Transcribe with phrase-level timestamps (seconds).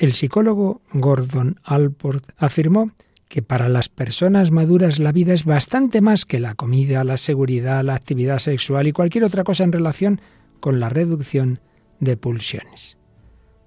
[0.00, 2.92] El psicólogo Gordon Alport afirmó
[3.28, 7.84] que para las personas maduras la vida es bastante más que la comida, la seguridad,
[7.84, 10.22] la actividad sexual y cualquier otra cosa en relación
[10.58, 11.60] con la reducción
[11.98, 12.96] de pulsiones.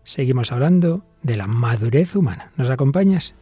[0.05, 2.51] Seguimos hablando de la madurez humana.
[2.57, 3.35] ¿Nos acompañas?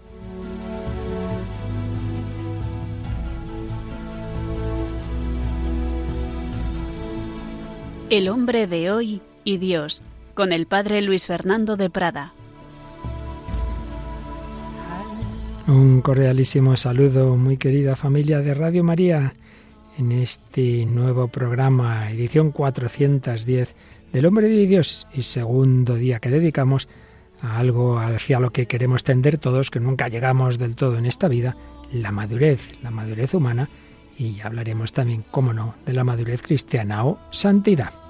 [8.10, 10.04] El hombre de hoy y Dios,
[10.34, 12.34] con el padre Luis Fernando de Prada.
[15.71, 19.35] Un cordialísimo saludo, muy querida familia de Radio María,
[19.98, 23.73] en este nuevo programa, edición 410
[24.12, 26.89] del Hombre de Dios y segundo día que dedicamos
[27.39, 31.29] a algo hacia lo que queremos tender todos, que nunca llegamos del todo en esta
[31.29, 31.55] vida,
[31.93, 33.70] la madurez, la madurez humana,
[34.17, 38.01] y hablaremos también, cómo no, de la madurez cristiana o santidad.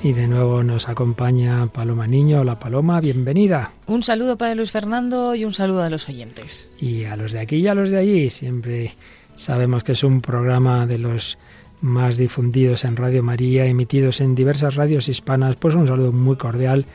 [0.00, 2.42] Y de nuevo nos acompaña Paloma Niño.
[2.42, 3.72] Hola Paloma, bienvenida.
[3.86, 6.70] Un saludo para Luis Fernando y un saludo a los oyentes.
[6.80, 8.30] Y a los de aquí y a los de allí.
[8.30, 8.92] Siempre
[9.34, 11.36] sabemos que es un programa de los
[11.80, 15.56] más difundidos en Radio María, emitidos en diversas radios hispanas.
[15.56, 16.86] Pues un saludo muy cordial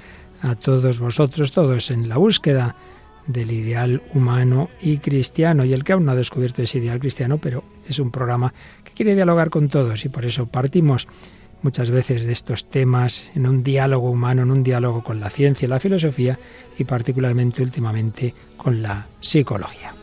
[0.41, 2.77] a todos vosotros, todos en la búsqueda
[3.27, 5.65] del ideal humano y cristiano.
[5.65, 8.53] Y el que aún no ha descubierto ese ideal cristiano, pero es un programa
[8.85, 11.05] que quiere dialogar con todos y por eso partimos
[11.63, 15.65] muchas veces de estos temas en un diálogo humano, en un diálogo con la ciencia
[15.65, 16.37] y la filosofía
[16.77, 19.95] y particularmente últimamente con la psicología.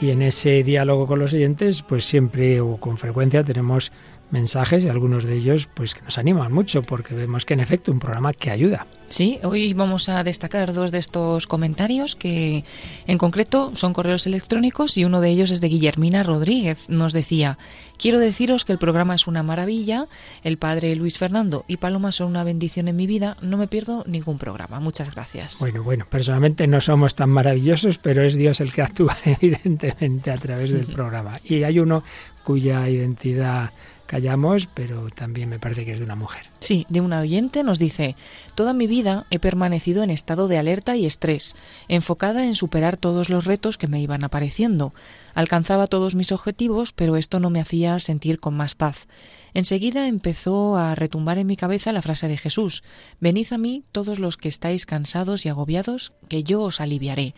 [0.00, 3.92] Y en ese diálogo con los oyentes, pues siempre o con frecuencia tenemos
[4.32, 7.92] mensajes y algunos de ellos pues que nos animan mucho porque vemos que en efecto
[7.92, 8.86] un programa que ayuda.
[9.08, 12.64] Sí, hoy vamos a destacar dos de estos comentarios que
[13.06, 16.88] en concreto son correos electrónicos y uno de ellos es de Guillermina Rodríguez.
[16.88, 17.58] Nos decía,
[17.98, 20.06] quiero deciros que el programa es una maravilla,
[20.42, 24.02] el padre Luis Fernando y Paloma son una bendición en mi vida, no me pierdo
[24.06, 24.80] ningún programa.
[24.80, 25.58] Muchas gracias.
[25.60, 30.38] Bueno, bueno, personalmente no somos tan maravillosos, pero es Dios el que actúa evidentemente a
[30.38, 31.38] través del programa.
[31.44, 32.02] Y hay uno
[32.44, 33.72] cuya identidad
[34.12, 36.42] callamos, pero también me parece que es de una mujer.
[36.60, 38.14] Sí, de una oyente nos dice,
[38.54, 41.56] toda mi vida he permanecido en estado de alerta y estrés,
[41.88, 44.92] enfocada en superar todos los retos que me iban apareciendo.
[45.32, 49.08] Alcanzaba todos mis objetivos, pero esto no me hacía sentir con más paz.
[49.54, 52.82] Enseguida empezó a retumbar en mi cabeza la frase de Jesús,
[53.18, 57.34] Venid a mí todos los que estáis cansados y agobiados, que yo os aliviaré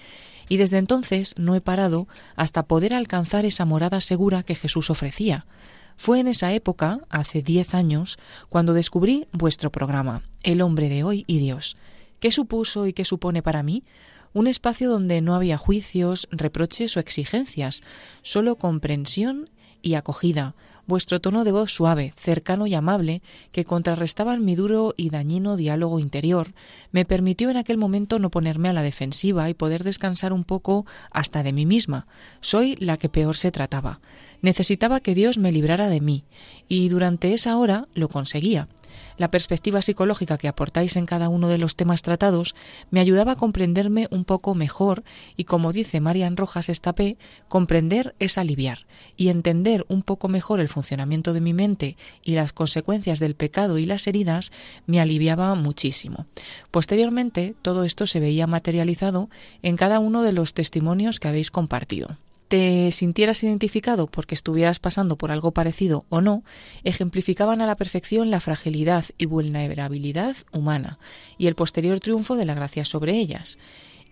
[0.48, 2.06] y desde entonces no he parado
[2.36, 5.46] hasta poder alcanzar esa morada segura que Jesús ofrecía.
[5.96, 8.18] Fue en esa época, hace diez años,
[8.48, 11.76] cuando descubrí vuestro programa, El hombre de hoy y Dios.
[12.20, 13.84] ¿Qué supuso y qué supone para mí?
[14.32, 17.82] Un espacio donde no había juicios, reproches o exigencias,
[18.22, 19.50] solo comprensión
[19.80, 20.54] y acogida,
[20.86, 23.22] vuestro tono de voz suave, cercano y amable,
[23.52, 26.54] que contrarrestaban mi duro y dañino diálogo interior,
[26.90, 30.86] me permitió en aquel momento no ponerme a la defensiva y poder descansar un poco
[31.10, 32.06] hasta de mí misma.
[32.40, 34.00] Soy la que peor se trataba.
[34.44, 36.26] Necesitaba que Dios me librara de mí,
[36.68, 38.68] y durante esa hora lo conseguía.
[39.16, 42.54] La perspectiva psicológica que aportáis en cada uno de los temas tratados
[42.90, 45.02] me ayudaba a comprenderme un poco mejor
[45.38, 47.16] y, como dice Marian Rojas Estapé,
[47.48, 48.80] comprender es aliviar
[49.16, 53.78] y entender un poco mejor el funcionamiento de mi mente y las consecuencias del pecado
[53.78, 54.52] y las heridas
[54.86, 56.26] me aliviaba muchísimo.
[56.70, 59.30] Posteriormente, todo esto se veía materializado
[59.62, 62.18] en cada uno de los testimonios que habéis compartido
[62.54, 66.44] te sintieras identificado porque estuvieras pasando por algo parecido o no,
[66.84, 71.00] ejemplificaban a la perfección la fragilidad y vulnerabilidad humana
[71.36, 73.58] y el posterior triunfo de la gracia sobre ellas.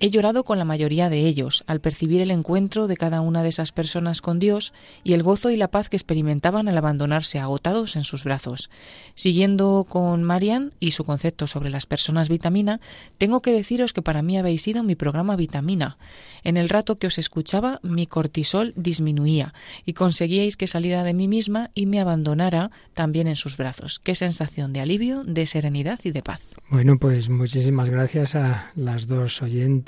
[0.00, 3.48] He llorado con la mayoría de ellos al percibir el encuentro de cada una de
[3.48, 4.72] esas personas con Dios
[5.04, 8.70] y el gozo y la paz que experimentaban al abandonarse agotados en sus brazos.
[9.14, 12.80] Siguiendo con Marian y su concepto sobre las personas vitamina,
[13.18, 15.98] tengo que deciros que para mí habéis sido mi programa vitamina.
[16.42, 19.54] En el rato que os escuchaba, mi cortisol disminuía
[19.86, 24.00] y conseguíais que saliera de mí misma y me abandonara también en sus brazos.
[24.00, 26.42] Qué sensación de alivio, de serenidad y de paz.
[26.70, 29.81] Bueno, pues muchísimas gracias a las dos oyentes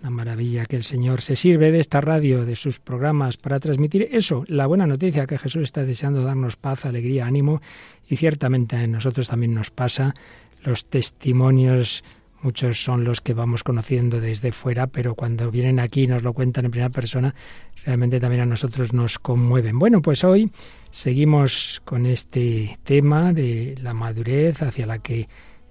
[0.00, 4.08] una maravilla que el Señor se sirve de esta radio, de sus programas, para transmitir
[4.12, 7.60] eso, la buena noticia que Jesús está deseando darnos paz, alegría, ánimo,
[8.08, 10.14] y ciertamente a nosotros también nos pasa.
[10.64, 12.02] Los testimonios,
[12.42, 16.32] muchos son los que vamos conociendo desde fuera, pero cuando vienen aquí y nos lo
[16.32, 17.34] cuentan en primera persona,
[17.84, 19.78] realmente también a nosotros nos conmueven.
[19.78, 20.50] Bueno, pues hoy
[20.90, 25.28] seguimos con este tema de la madurez hacia la que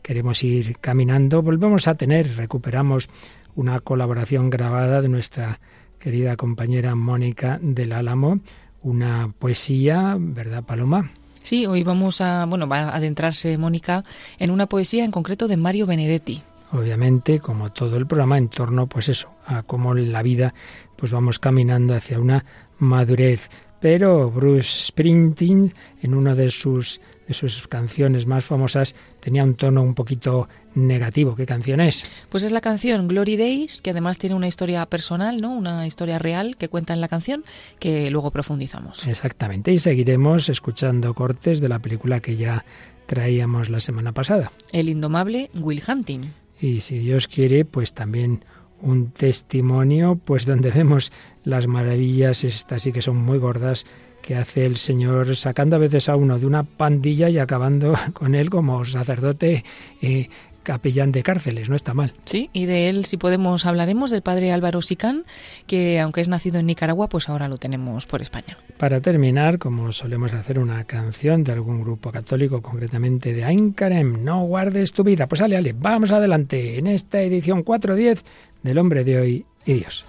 [0.10, 3.10] queremos ir caminando, volvemos a tener, recuperamos
[3.54, 5.60] una colaboración grabada de nuestra
[6.00, 8.40] querida compañera Mónica del Álamo,
[8.82, 11.12] una poesía, ¿verdad, Paloma?
[11.44, 14.04] Sí, hoy vamos a, bueno, va a adentrarse Mónica
[14.40, 16.42] en una poesía en concreto de Mario Benedetti.
[16.72, 20.56] Obviamente, como todo el programa, en torno, pues eso, a cómo en la vida,
[20.96, 22.44] pues vamos caminando hacia una
[22.80, 23.48] madurez.
[23.80, 25.72] Pero Bruce Springsteen,
[26.02, 31.36] en una de sus, de sus canciones más famosas, tenía un tono un poquito negativo.
[31.36, 32.10] ¿Qué canción es?
[32.30, 35.56] Pues es la canción Glory Days, que además tiene una historia personal, ¿no?
[35.56, 37.44] Una historia real que cuenta en la canción,
[37.80, 39.08] que luego profundizamos.
[39.08, 42.66] Exactamente, y seguiremos escuchando cortes de la película que ya
[43.06, 44.52] traíamos la semana pasada.
[44.72, 46.32] El indomable Will Hunting.
[46.60, 48.44] Y si Dios quiere, pues también
[48.82, 51.12] un testimonio, pues donde vemos
[51.44, 53.86] las maravillas, estas sí que son muy gordas,
[54.22, 58.36] que hace el Señor sacando a veces a uno de una pandilla y acabando con
[58.36, 59.64] él como sacerdote
[60.02, 60.30] eh,
[60.64, 62.14] capellán de cárceles, no está mal.
[62.26, 65.26] Sí, y de él, si podemos, hablaremos del padre Álvaro Sicán,
[65.66, 68.58] que aunque es nacido en Nicaragua, pues ahora lo tenemos por España.
[68.78, 74.44] Para terminar, como solemos hacer una canción de algún grupo católico, concretamente de Aincarem, no
[74.44, 75.28] guardes tu vida.
[75.28, 78.24] Pues ale, ale, vamos adelante en esta edición 410
[78.62, 80.06] del hombre de hoy y Dios.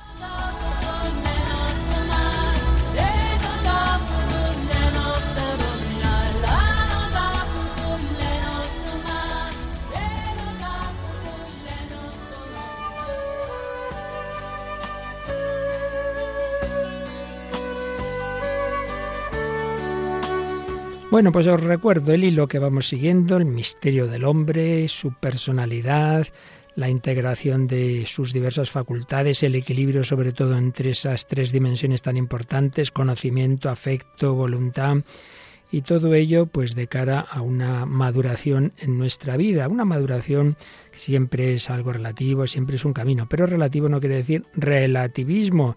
[21.11, 26.29] Bueno, pues os recuerdo el hilo que vamos siguiendo, el misterio del hombre, su personalidad,
[26.77, 32.17] la integración de sus diversas facultades, el equilibrio sobre todo entre esas tres dimensiones tan
[32.17, 34.99] importantes, conocimiento, afecto, voluntad,
[35.73, 40.57] y todo ello pues de cara a una maduración en nuestra vida, una maduración
[40.93, 45.77] que siempre es algo relativo, siempre es un camino, pero relativo no quiere decir relativismo.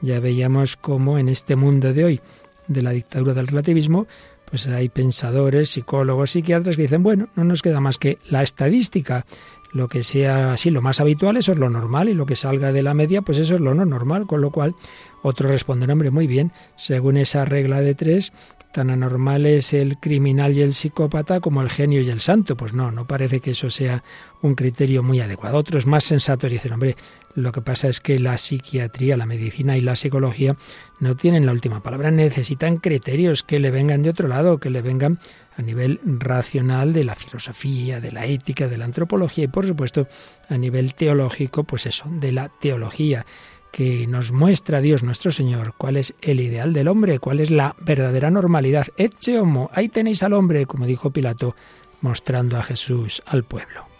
[0.00, 2.20] Ya veíamos cómo en este mundo de hoy
[2.66, 4.06] de la dictadura del relativismo,
[4.52, 9.24] pues hay pensadores, psicólogos, psiquiatras que dicen, bueno, no nos queda más que la estadística,
[9.72, 12.70] lo que sea así, lo más habitual, eso es lo normal, y lo que salga
[12.70, 14.74] de la media, pues eso es lo no normal, con lo cual
[15.22, 18.30] otro responde, hombre, muy bien, según esa regla de tres,
[18.72, 22.56] tan anormal es el criminal y el psicópata como el genio y el santo.
[22.56, 24.02] Pues no, no parece que eso sea
[24.40, 25.58] un criterio muy adecuado.
[25.58, 26.96] Otros más sensatos dicen, hombre,
[27.34, 30.56] lo que pasa es que la psiquiatría, la medicina y la psicología
[31.00, 34.82] no tienen la última palabra, necesitan criterios que le vengan de otro lado, que le
[34.82, 35.18] vengan
[35.56, 40.08] a nivel racional de la filosofía, de la ética, de la antropología y por supuesto
[40.48, 43.26] a nivel teológico, pues eso, de la teología
[43.70, 47.74] que nos muestra Dios nuestro Señor cuál es el ideal del hombre, cuál es la
[47.80, 48.86] verdadera normalidad.
[48.98, 51.56] Etche homo, ahí tenéis al hombre, como dijo Pilato,
[52.02, 53.91] mostrando a Jesús al pueblo.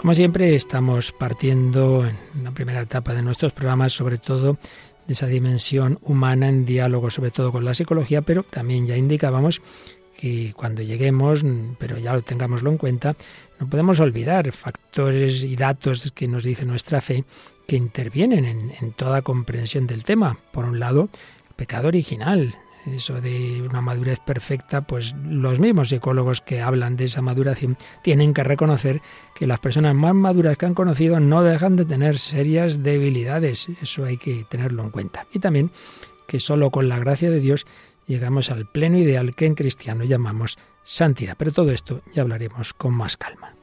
[0.00, 4.56] Como siempre, estamos partiendo en la primera etapa de nuestros programas, sobre todo
[5.06, 9.60] de esa dimensión humana en diálogo, sobre todo con la psicología, pero también ya indicábamos
[10.16, 11.44] que cuando lleguemos,
[11.78, 13.14] pero ya lo tengámoslo en cuenta,
[13.58, 17.26] no podemos olvidar factores y datos que nos dice nuestra fe
[17.68, 20.38] que intervienen en, en toda comprensión del tema.
[20.50, 21.10] Por un lado,
[21.50, 22.54] el pecado original,
[22.94, 28.34] eso de una madurez perfecta, pues los mismos psicólogos que hablan de esa maduración tienen
[28.34, 29.00] que reconocer
[29.34, 33.68] que las personas más maduras que han conocido no dejan de tener serias debilidades.
[33.80, 35.26] Eso hay que tenerlo en cuenta.
[35.32, 35.70] Y también
[36.26, 37.66] que solo con la gracia de Dios
[38.06, 41.36] llegamos al pleno ideal que en cristiano llamamos santidad.
[41.38, 43.54] Pero todo esto ya hablaremos con más calma.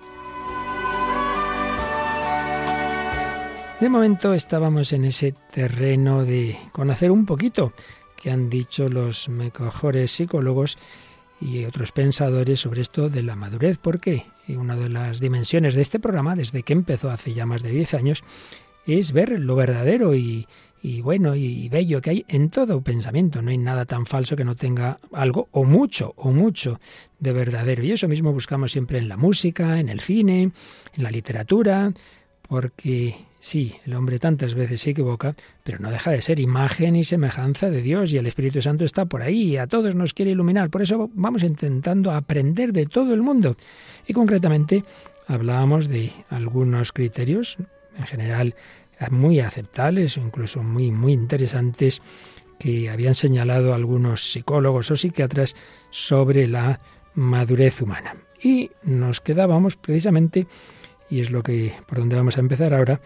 [3.80, 7.74] De momento estábamos en ese terreno de conocer un poquito
[8.22, 10.78] que han dicho los mejores psicólogos
[11.40, 13.78] y otros pensadores sobre esto de la madurez.
[13.78, 14.26] ¿Por qué?
[14.48, 17.72] Y una de las dimensiones de este programa, desde que empezó hace ya más de
[17.72, 18.24] 10 años,
[18.86, 20.48] es ver lo verdadero y,
[20.82, 23.42] y bueno y bello que hay en todo pensamiento.
[23.42, 26.80] No hay nada tan falso que no tenga algo o mucho o mucho
[27.20, 27.84] de verdadero.
[27.84, 30.52] Y eso mismo buscamos siempre en la música, en el cine,
[30.94, 31.92] en la literatura,
[32.48, 37.04] porque sí, el hombre tantas veces se equivoca, pero no deja de ser imagen y
[37.04, 40.32] semejanza de Dios y el Espíritu Santo está por ahí y a todos nos quiere
[40.32, 40.70] iluminar.
[40.70, 43.58] Por eso vamos intentando aprender de todo el mundo.
[44.08, 44.84] Y concretamente
[45.28, 47.58] hablábamos de algunos criterios,
[47.98, 48.56] en general
[49.12, 52.02] muy aceptables o incluso muy, muy interesantes
[52.60, 55.56] que habían señalado algunos psicólogos o psiquiatras
[55.92, 56.80] sobre la
[57.14, 58.14] madurez humana.
[58.42, 60.48] Y nos quedábamos precisamente,
[61.10, 63.02] y es lo que por donde vamos a empezar ahora,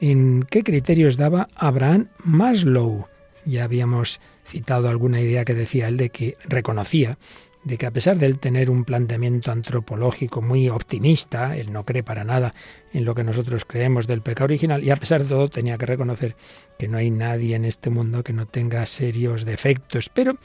[0.00, 3.06] en qué criterios daba Abraham Maslow.
[3.44, 7.18] Ya habíamos citado alguna idea que decía él de que reconocía
[7.66, 12.04] de que a pesar de él tener un planteamiento antropológico muy optimista, él no cree
[12.04, 12.54] para nada
[12.92, 15.84] en lo que nosotros creemos del pecado original, y a pesar de todo tenía que
[15.84, 16.36] reconocer
[16.78, 20.38] que no hay nadie en este mundo que no tenga serios defectos, pero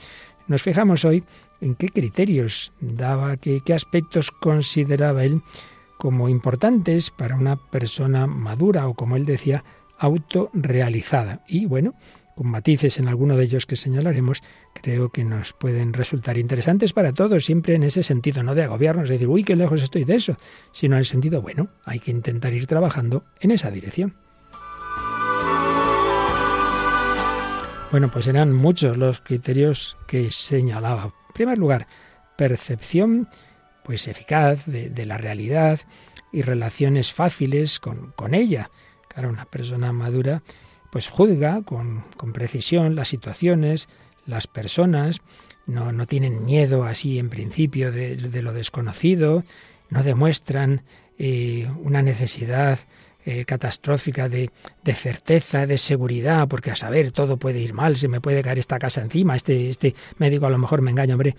[0.48, 1.24] Nos fijamos hoy
[1.62, 5.44] en qué criterios daba, qué, qué aspectos consideraba él
[6.02, 9.64] como importantes para una persona madura o, como él decía,
[10.00, 11.44] autorrealizada.
[11.48, 11.94] Y bueno,
[12.34, 14.42] con matices en alguno de ellos que señalaremos,
[14.74, 19.10] creo que nos pueden resultar interesantes para todos, siempre en ese sentido, no de agobiarnos,
[19.10, 20.38] de decir, uy, qué lejos estoy de eso,
[20.72, 24.16] sino en el sentido, bueno, hay que intentar ir trabajando en esa dirección.
[27.92, 31.04] Bueno, pues eran muchos los criterios que señalaba.
[31.04, 31.86] En primer lugar,
[32.38, 33.30] percepción
[33.84, 35.80] pues eficaz de, la realidad
[36.32, 38.70] y relaciones fáciles con, con ella.
[39.08, 40.42] Claro, una persona madura
[40.92, 43.88] pues juzga con, precisión las situaciones,
[44.26, 45.22] las personas,
[45.66, 49.44] no, no tienen miedo así en principio de, lo desconocido,
[49.90, 50.84] no demuestran
[51.18, 52.80] eh, una necesidad
[53.26, 54.50] eh, catastrófica de,
[54.84, 58.60] de, certeza, de seguridad, porque a saber, todo puede ir mal, se me puede caer
[58.60, 61.36] esta casa encima, este, este médico a lo mejor me engaña, hombre,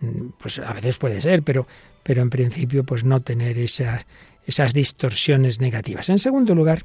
[0.00, 1.66] mm, pues a veces puede ser, pero,
[2.02, 4.06] pero en principio pues no tener esas,
[4.46, 6.08] esas distorsiones negativas.
[6.08, 6.84] En segundo lugar,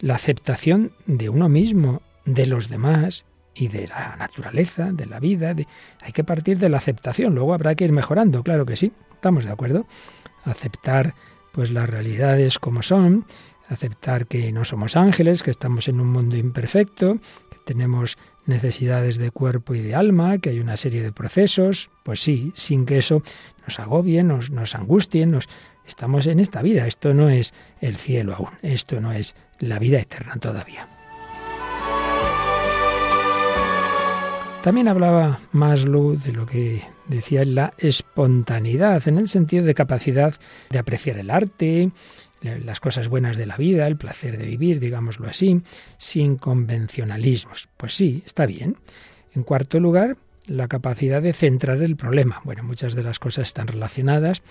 [0.00, 3.24] la aceptación de uno mismo, de los demás
[3.54, 5.54] y de la naturaleza, de la vida.
[6.02, 9.44] Hay que partir de la aceptación, luego habrá que ir mejorando, claro que sí, estamos
[9.44, 9.86] de acuerdo.
[10.44, 11.14] Aceptar
[11.52, 13.24] pues las realidades como son,
[13.68, 17.18] aceptar que no somos ángeles, que estamos en un mundo imperfecto,
[17.50, 22.20] que tenemos necesidades de cuerpo y de alma, que hay una serie de procesos, pues
[22.20, 23.22] sí, sin que eso
[23.64, 25.48] nos agobie, nos, angustie, nos,
[25.86, 29.98] estamos en esta vida, esto no es el cielo aún, esto no es la vida
[29.98, 30.88] eterna todavía.
[34.62, 40.34] También hablaba Maslow de lo que decía la espontaneidad, en el sentido de capacidad
[40.70, 41.92] de apreciar el arte,
[42.42, 45.62] las cosas buenas de la vida, el placer de vivir, digámoslo así,
[45.96, 47.68] sin convencionalismos.
[47.76, 48.76] Pues sí, está bien.
[49.34, 50.16] En cuarto lugar,
[50.46, 52.40] la capacidad de centrar el problema.
[52.44, 54.42] Bueno, muchas de las cosas están relacionadas.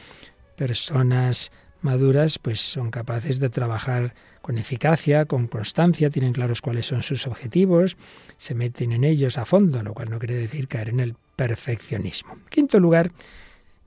[0.56, 1.52] Personas
[1.82, 7.28] maduras pues son capaces de trabajar con eficacia, con constancia, tienen claros cuáles son sus
[7.28, 7.98] objetivos,
[8.38, 12.38] se meten en ellos a fondo, lo cual no quiere decir caer en el perfeccionismo.
[12.50, 13.12] Quinto lugar,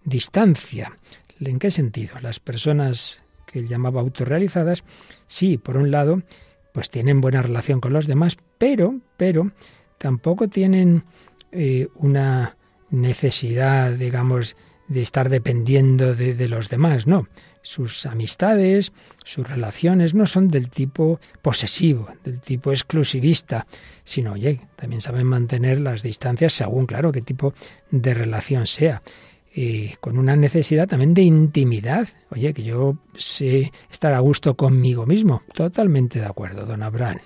[0.05, 0.97] distancia.
[1.41, 2.19] ¿En qué sentido?
[2.21, 4.85] Las personas que él llamaba autorrealizadas,
[5.27, 6.23] sí, por un lado,
[6.73, 9.51] pues tienen buena relación con los demás, pero, pero
[9.99, 11.05] tampoco tienen
[11.53, 12.57] eh, una
[12.91, 14.57] necesidad, digamos,
[14.89, 17.27] de estar dependiendo de los demás, no
[17.69, 18.93] sus amistades,
[19.25, 23.67] sus relaciones no son del tipo posesivo, del tipo exclusivista,
[24.05, 27.53] sino, oye, también saben mantener las distancias según, claro, qué tipo
[27.91, 29.03] de relación sea.
[29.61, 32.07] Y con una necesidad también de intimidad.
[32.31, 35.43] Oye, que yo sé estar a gusto conmigo mismo.
[35.53, 37.19] Totalmente de acuerdo, don Abraham.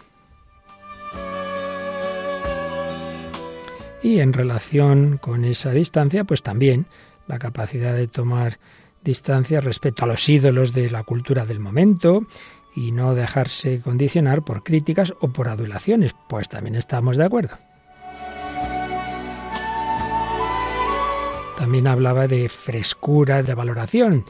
[4.02, 6.86] Y en relación con esa distancia, pues también
[7.26, 8.58] la capacidad de tomar
[9.04, 12.22] distancia respecto a los ídolos de la cultura del momento
[12.74, 17.58] y no dejarse condicionar por críticas o por adulaciones, pues también estamos de acuerdo.
[21.62, 24.24] También hablaba de frescura, de valoración.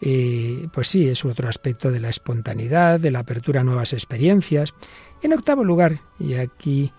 [0.00, 4.74] y pues sí, es otro aspecto de la espontaneidad, de la apertura a nuevas experiencias.
[5.22, 6.90] En octavo lugar, y aquí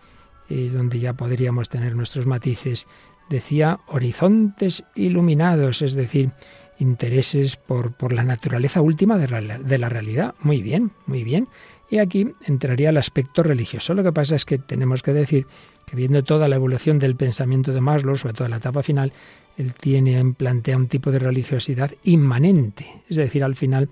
[0.48, 2.88] es donde ya podríamos tener nuestros matices,
[3.30, 6.32] decía horizontes iluminados, es decir,
[6.80, 10.34] intereses por, por la naturaleza última de la, de la realidad.
[10.40, 11.50] Muy bien, muy bien.
[11.90, 13.94] Y aquí entraría el aspecto religioso.
[13.94, 15.46] Lo que pasa es que tenemos que decir
[15.86, 19.12] que viendo toda la evolución del pensamiento de Maslow, sobre todo en la etapa final,
[19.58, 23.02] él tiene, plantea un tipo de religiosidad inmanente.
[23.10, 23.90] Es decir, al final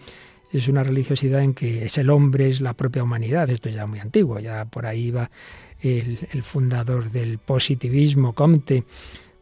[0.51, 3.49] es una religiosidad en que es el hombre, es la propia humanidad.
[3.49, 5.29] Esto ya muy antiguo, ya por ahí va
[5.79, 8.83] el, el fundador del positivismo, Comte,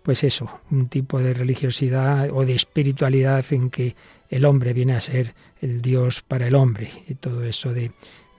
[0.04, 3.96] pues eso, un tipo de religiosidad o de espiritualidad en que
[4.30, 7.92] el hombre viene a ser el Dios para el hombre y todo eso de,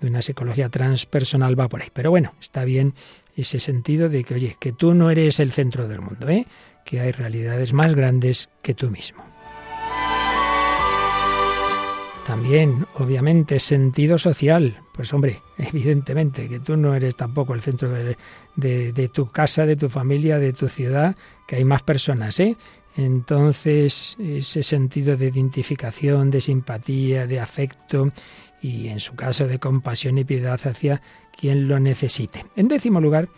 [0.02, 1.88] una psicología transpersonal va por ahí.
[1.92, 2.94] Pero bueno, está bien
[3.36, 6.46] ese sentido de que, oye, que tú no eres el centro del mundo, ¿eh?
[6.84, 9.24] Que hay realidades más grandes que tú mismo.
[12.30, 14.78] También, obviamente, sentido social.
[14.94, 19.88] Pues hombre, evidentemente que tú no eres tampoco el centro de, tu casa, de tu
[19.88, 21.16] familia, de tu ciudad,
[21.48, 22.56] que hay más personas, ¿eh?
[22.96, 28.12] Entonces, ese sentido de identificación, de simpatía, de afecto
[28.60, 31.00] y, en su caso, de compasión y piedad hacia
[31.36, 32.44] quien lo necesite.
[32.56, 33.28] En décimo lugar,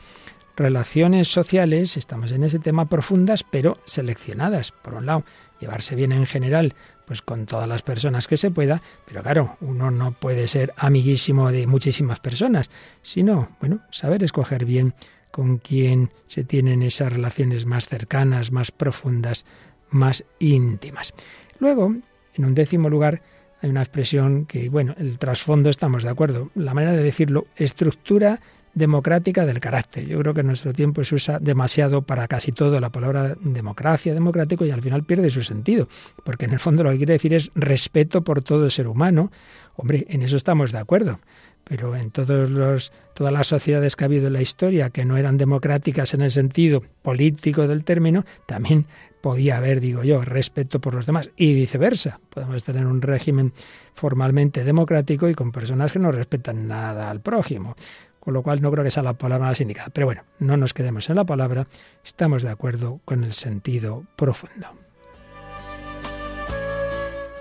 [0.56, 4.72] relaciones sociales, estamos en ese tema profundas, pero seleccionadas.
[4.72, 5.24] Por un lado,
[5.60, 6.74] llevarse bien en general
[7.06, 11.50] pues con todas las personas que se pueda, pero claro, uno no puede ser amiguísimo
[11.50, 12.70] de muchísimas personas,
[13.02, 14.94] sino, bueno, saber escoger bien
[15.30, 19.44] con quien se tienen esas relaciones más cercanas, más profundas,
[19.90, 21.12] más íntimas.
[21.58, 21.94] Luego,
[22.34, 23.22] en un décimo lugar,
[23.60, 26.50] hay una expresión que, bueno, el trasfondo estamos de acuerdo.
[26.54, 28.40] La manera de decirlo, estructura
[28.74, 30.06] democrática del carácter.
[30.06, 34.14] Yo creo que en nuestro tiempo se usa demasiado para casi todo la palabra democracia,
[34.14, 35.88] democrático, y al final pierde su sentido,
[36.24, 39.30] porque en el fondo lo que quiere decir es respeto por todo ser humano.
[39.76, 41.18] Hombre, en eso estamos de acuerdo
[41.64, 45.16] pero en todos los, todas las sociedades que ha habido en la historia que no
[45.16, 48.86] eran democráticas en el sentido político del término, también
[49.20, 52.20] podía haber, digo yo, respeto por los demás y viceversa.
[52.30, 53.52] Podemos tener un régimen
[53.94, 57.76] formalmente democrático y con personas que no respetan nada al prójimo.
[58.22, 59.88] Con lo cual no creo que sea la palabra más indicada.
[59.92, 61.66] Pero bueno, no nos quedemos en la palabra,
[62.04, 64.68] estamos de acuerdo con el sentido profundo.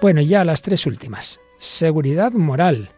[0.02, 1.40] Bueno, ya las tres últimas.
[1.60, 2.90] Seguridad moral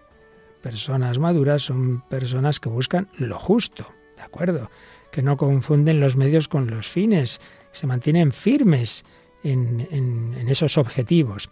[0.63, 4.71] personas maduras son personas que buscan lo justo, ¿de acuerdo?
[5.11, 9.03] Que no confunden los medios con los fines, se mantienen firmes
[9.43, 11.49] en, esos objetivos.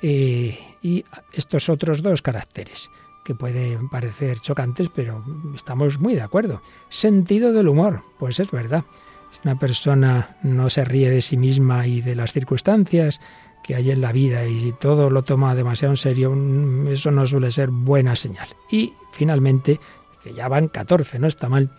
[0.00, 2.88] Eh, y estos otros dos caracteres,
[3.28, 5.22] que pueden parecer chocantes, pero
[5.54, 6.62] estamos muy de acuerdo.
[6.88, 8.84] Sentido del humor, pues es verdad.
[9.30, 13.20] Si una persona no se ríe de sí misma y de las circunstancias,
[13.62, 17.10] que hay en la vida y si todo lo toma demasiado en serio, mm, eso
[17.10, 18.48] no suele ser buena señal.
[18.70, 19.78] Y finalmente,
[20.22, 21.70] que ya van 14, no está mal,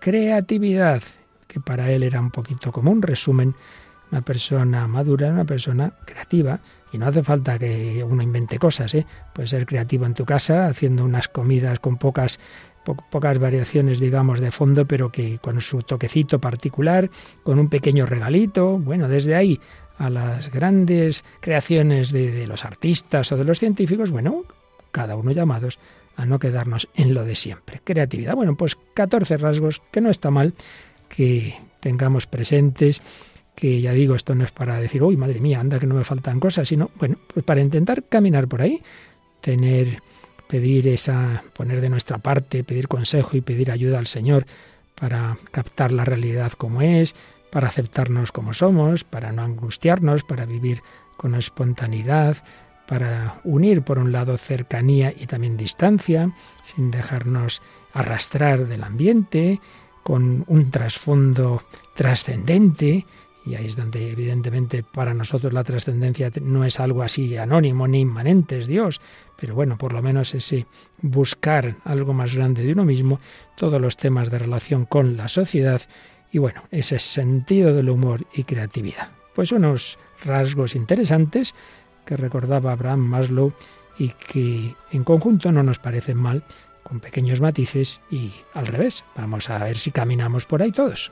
[0.00, 1.02] creatividad,
[1.46, 3.54] que para él era un poquito como un resumen,
[4.12, 6.60] una persona madura, una persona creativa,
[6.92, 9.06] y no hace falta que uno invente cosas, ¿eh?
[9.34, 12.38] Puede ser creativo en tu casa, haciendo unas comidas con pocas
[13.10, 17.10] pocas variaciones, digamos, de fondo, pero que con su toquecito particular,
[17.42, 19.60] con un pequeño regalito, bueno, desde ahí
[19.98, 24.44] a las grandes creaciones de, los artistas o de los científicos, bueno,
[24.92, 25.78] cada uno llamados
[26.16, 27.80] a no quedarnos en lo de siempre.
[27.84, 30.54] Creatividad, bueno, pues 14 rasgos que no está mal
[31.08, 33.02] que tengamos presentes,
[33.58, 36.04] que ya digo, esto no es para decir, uy, madre mía, anda que no me
[36.04, 38.80] faltan cosas, sino, bueno, pues para intentar caminar por ahí,
[39.40, 40.00] tener,
[40.46, 44.46] pedir esa, poner de nuestra parte, pedir consejo y pedir ayuda al Señor
[44.94, 47.16] para captar la realidad como es,
[47.50, 50.82] para aceptarnos como somos, para no angustiarnos, para vivir
[51.16, 52.36] con espontaneidad,
[52.86, 57.60] para unir por un lado cercanía y también distancia, sin dejarnos
[57.92, 59.60] arrastrar del ambiente,
[60.04, 63.04] con un trasfondo trascendente,
[63.48, 68.00] y ahí es donde evidentemente para nosotros la trascendencia no es algo así anónimo ni
[68.00, 69.00] inmanente, es Dios,
[69.36, 70.66] pero bueno, por lo menos ese
[71.00, 73.20] buscar algo más grande de uno mismo,
[73.56, 75.80] todos los temas de relación con la sociedad
[76.30, 79.12] y bueno, ese sentido del humor y creatividad.
[79.34, 81.54] Pues unos rasgos interesantes
[82.04, 83.54] que recordaba Abraham Maslow
[83.98, 86.44] y que en conjunto no nos parecen mal,
[86.82, 89.04] con pequeños matices y al revés.
[89.16, 91.10] Vamos a ver si caminamos por ahí todos.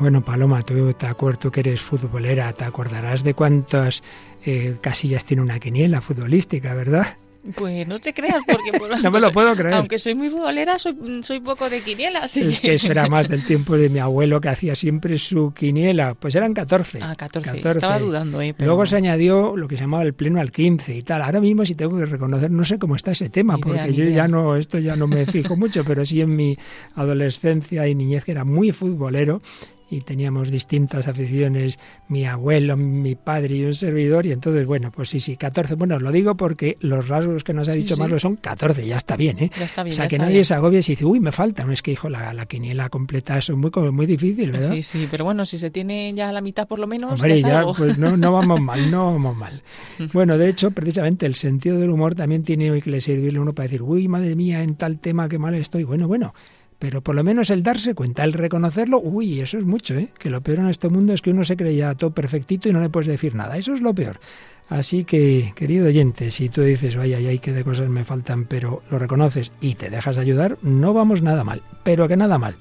[0.00, 4.04] Bueno, Paloma, tú te acuerdo que eres futbolera, te acordarás de cuántas
[4.44, 7.16] eh, casillas tiene una quiniela futbolística, ¿verdad?
[7.56, 8.70] Pues no te creas, porque
[9.02, 9.74] no me lo puedo creer.
[9.74, 12.36] Aunque soy muy futbolera, soy, soy poco de quinielas.
[12.36, 16.14] Es que eso era más del tiempo de mi abuelo que hacía siempre su quiniela.
[16.14, 16.98] Pues eran 14.
[17.02, 17.68] Ah, 14.
[17.70, 18.54] Estaba dudando, ¿eh?
[18.58, 21.22] Luego se añadió lo que se llamaba el pleno al 15 y tal.
[21.22, 24.28] Ahora mismo, si tengo que reconocer, no sé cómo está ese tema, porque yo ya
[24.28, 26.56] no, esto ya no me fijo mucho, pero sí en mi
[26.94, 29.40] adolescencia y niñez que era muy futbolero
[29.90, 35.08] y teníamos distintas aficiones, mi abuelo, mi padre y un servidor, y entonces, bueno, pues
[35.08, 35.74] sí, sí, 14.
[35.74, 39.16] Bueno, lo digo porque los rasgos que nos ha dicho Marlo son 14, ya está
[39.16, 39.50] bien, ¿eh?
[39.58, 41.64] Ya está bien, o sea, que nadie se agobie y dice, uy, me falta.
[41.64, 44.72] No es que, hijo, la, la quiniela completa es muy, muy difícil, ¿verdad?
[44.72, 47.12] Sí, sí, pero bueno, si se tiene ya la mitad por lo menos.
[47.12, 49.62] Hombre, ya, pues no, no vamos mal, no vamos mal.
[50.12, 53.52] Bueno, de hecho, precisamente el sentido del humor también tiene que le servirle a uno
[53.52, 55.84] para decir, uy, madre mía, en tal tema qué mal estoy.
[55.84, 56.34] Bueno, bueno
[56.78, 60.08] pero por lo menos el darse cuenta, el reconocerlo, uy, eso es mucho, ¿eh?
[60.18, 62.80] Que lo peor en este mundo es que uno se creía todo perfectito y no
[62.80, 63.56] le puedes decir nada.
[63.56, 64.20] Eso es lo peor.
[64.68, 68.82] Así que, querido oyente, si tú dices, vaya, ay, qué de cosas me faltan, pero
[68.90, 72.56] lo reconoces y te dejas ayudar, no vamos nada mal, pero que nada mal.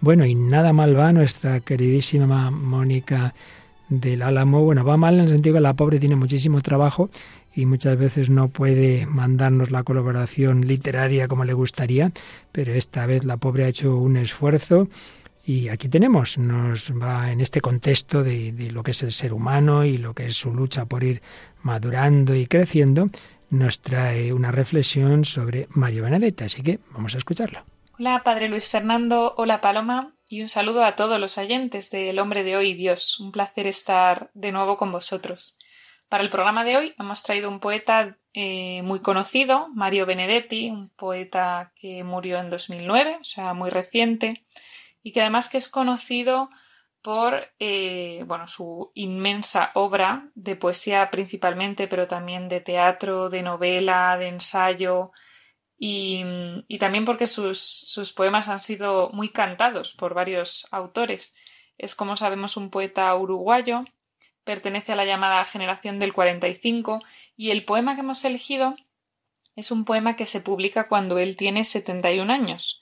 [0.00, 3.34] Bueno, y nada mal va nuestra queridísima Mónica
[3.88, 4.62] del Álamo.
[4.62, 7.10] Bueno, va mal en el sentido que la pobre tiene muchísimo trabajo
[7.58, 12.12] y muchas veces no puede mandarnos la colaboración literaria como le gustaría,
[12.52, 14.88] pero esta vez la pobre ha hecho un esfuerzo
[15.44, 19.84] y aquí tenemos, nos va en este contexto de, lo que es el ser humano
[19.84, 21.20] y lo que es su lucha por ir
[21.60, 23.10] madurando y creciendo,
[23.50, 27.64] nos trae una reflexión sobre Mario Benedetti, así que vamos a escucharlo.
[27.98, 32.44] Hola, Padre Luis Fernando, hola Paloma, y un saludo a todos los oyentes del Hombre
[32.44, 33.18] de Hoy Dios.
[33.18, 35.57] Un placer estar de nuevo con vosotros.
[36.08, 40.88] Para el programa de hoy hemos traído un poeta eh, muy conocido, Mario Benedetti, un
[40.88, 44.46] poeta que murió en 2009, o sea, muy reciente,
[45.02, 46.48] y que además que es conocido
[47.02, 54.16] por eh, bueno, su inmensa obra de poesía principalmente, pero también de teatro, de novela,
[54.16, 55.12] de ensayo,
[55.78, 56.24] y,
[56.68, 61.36] y también porque sus, sus, poemas han sido muy cantados por varios autores.
[61.76, 63.84] Es, como sabemos, un poeta uruguayo
[64.48, 67.02] pertenece a la llamada generación del 45
[67.36, 68.74] y el poema que hemos elegido
[69.56, 72.80] es un poema que se publica cuando él tiene 71 años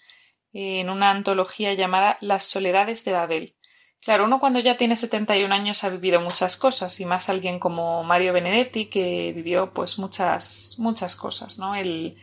[0.52, 3.56] en una antología llamada Las soledades de Babel.
[4.00, 8.04] Claro, uno cuando ya tiene 71 años ha vivido muchas cosas y más alguien como
[8.04, 11.74] Mario Benedetti que vivió pues muchas muchas cosas, ¿no?
[11.74, 12.16] El,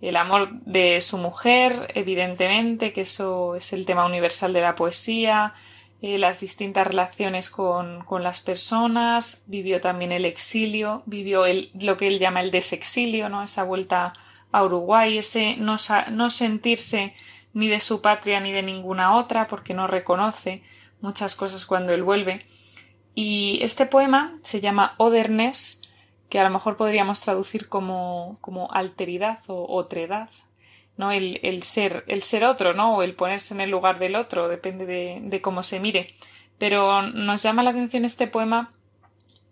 [0.00, 5.54] el amor de su mujer, evidentemente, que eso es el tema universal de la poesía,
[6.00, 11.96] eh, las distintas relaciones con, con, las personas, vivió también el exilio, vivió el, lo
[11.96, 13.42] que él llama el desexilio, ¿no?
[13.42, 14.12] esa vuelta
[14.52, 15.76] a Uruguay, ese no,
[16.12, 17.14] no sentirse
[17.52, 20.62] ni de su patria ni de ninguna otra, porque no reconoce
[21.00, 22.46] muchas cosas cuando él vuelve.
[23.14, 25.82] Y este poema se llama Odernes,
[26.28, 30.28] que a lo mejor podríamos traducir como, como alteridad o otredad,
[30.98, 31.10] ¿no?
[31.12, 32.96] El, el, ser, el ser otro, ¿no?
[32.96, 36.14] O el ponerse en el lugar del otro, depende de, de cómo se mire.
[36.58, 38.74] Pero nos llama la atención este poema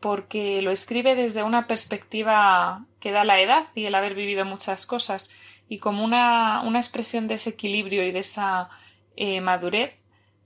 [0.01, 4.85] porque lo escribe desde una perspectiva que da la edad y el haber vivido muchas
[4.85, 5.33] cosas
[5.69, 8.69] y como una, una expresión de ese equilibrio y de esa
[9.17, 9.95] eh, madurez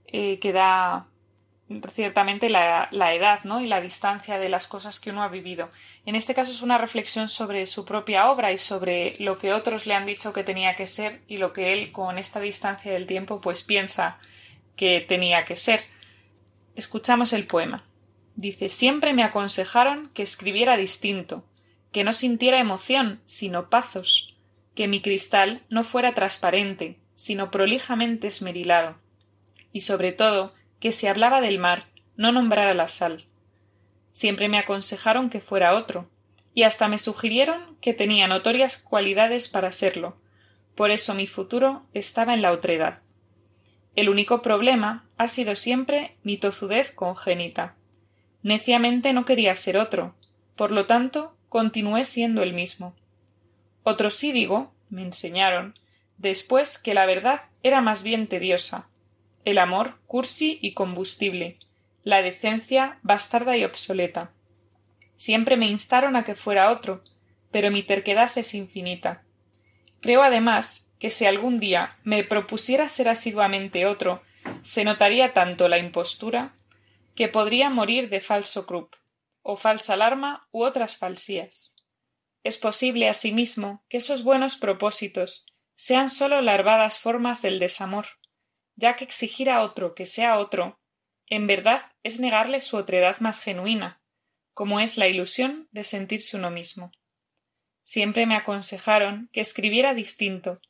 [0.07, 1.07] eh, que da
[1.93, 3.61] ciertamente la, edad ¿no?
[3.61, 5.71] y la distancia de las cosas que uno ha vivido.
[6.05, 9.87] En este caso es una reflexión sobre su propia obra y sobre lo que otros
[9.87, 13.07] le han dicho que tenía que ser y lo que él con esta distancia del
[13.07, 14.19] tiempo pues piensa
[14.77, 15.81] que tenía que ser.
[16.75, 17.85] Escuchamos el poema.
[18.35, 21.45] Dice siempre me aconsejaron que escribiera distinto,
[21.93, 24.37] que no sintiera emoción, sino pazos,
[24.75, 28.97] que mi cristal no fuera transparente, sino prolijamente esmerilado,
[29.73, 33.27] y sobre todo que si hablaba del mar no nombrara la sal.
[34.13, 36.11] Siempre me aconsejaron que fuera otro,
[36.55, 40.17] y hasta me sugirieron que tenía notorias cualidades para serlo.
[40.75, 42.99] Por eso mi futuro estaba en la otredad.
[43.97, 47.75] El único problema ha sido siempre mi tozudez congénita.
[48.43, 50.15] Neciamente no quería ser otro,
[50.57, 52.95] por lo tanto continué siendo el mismo.
[53.83, 55.75] Otros sí digo, me enseñaron,
[56.19, 58.90] después que la verdad era más bien tediosa,
[59.45, 61.59] el amor cursi y combustible,
[62.03, 64.33] la decencia bastarda y obsoleta.
[65.15, 67.03] Siempre me instaron a que fuera otro,
[67.51, 69.25] pero mi terquedad es infinita.
[70.01, 74.23] Creo además que si algún día me propusiera ser asiduamente otro,
[74.63, 76.55] se notaría tanto la impostura
[77.15, 78.95] que podría morir de falso crup,
[79.43, 81.77] o falsa alarma u otras falsías.
[82.45, 88.07] Es posible asimismo que esos buenos propósitos sean sólo larvadas formas del desamor,
[88.81, 90.81] ya que exigir a otro que sea otro,
[91.29, 94.01] en verdad es negarle su otredad más genuina,
[94.55, 96.91] como es la ilusión de sentirse uno mismo.
[97.83, 100.61] Siempre me aconsejaron que escribiera distinto,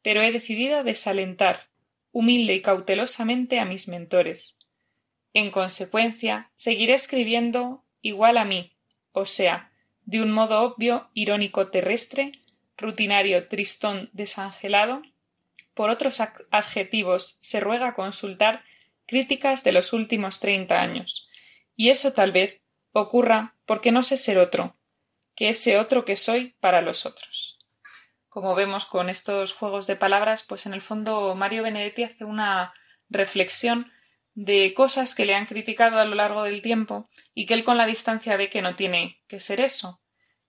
[0.00, 1.68] pero he decidido desalentar,
[2.12, 4.58] humilde y cautelosamente, a mis mentores.
[5.34, 8.76] En consecuencia, seguiré escribiendo igual a mí,
[9.10, 9.72] o sea,
[10.04, 12.30] de un modo obvio, irónico terrestre,
[12.76, 15.02] rutinario, tristón, desangelado,
[15.76, 18.64] por otros adjetivos se ruega consultar
[19.06, 21.28] críticas de los últimos treinta años.
[21.76, 22.62] Y eso tal vez
[22.92, 24.74] ocurra porque no sé ser otro,
[25.34, 27.58] que ese otro que soy para los otros.
[28.30, 32.72] Como vemos con estos juegos de palabras, pues en el fondo Mario Benedetti hace una
[33.10, 33.92] reflexión
[34.32, 37.76] de cosas que le han criticado a lo largo del tiempo y que él con
[37.76, 40.00] la distancia ve que no tiene que ser eso.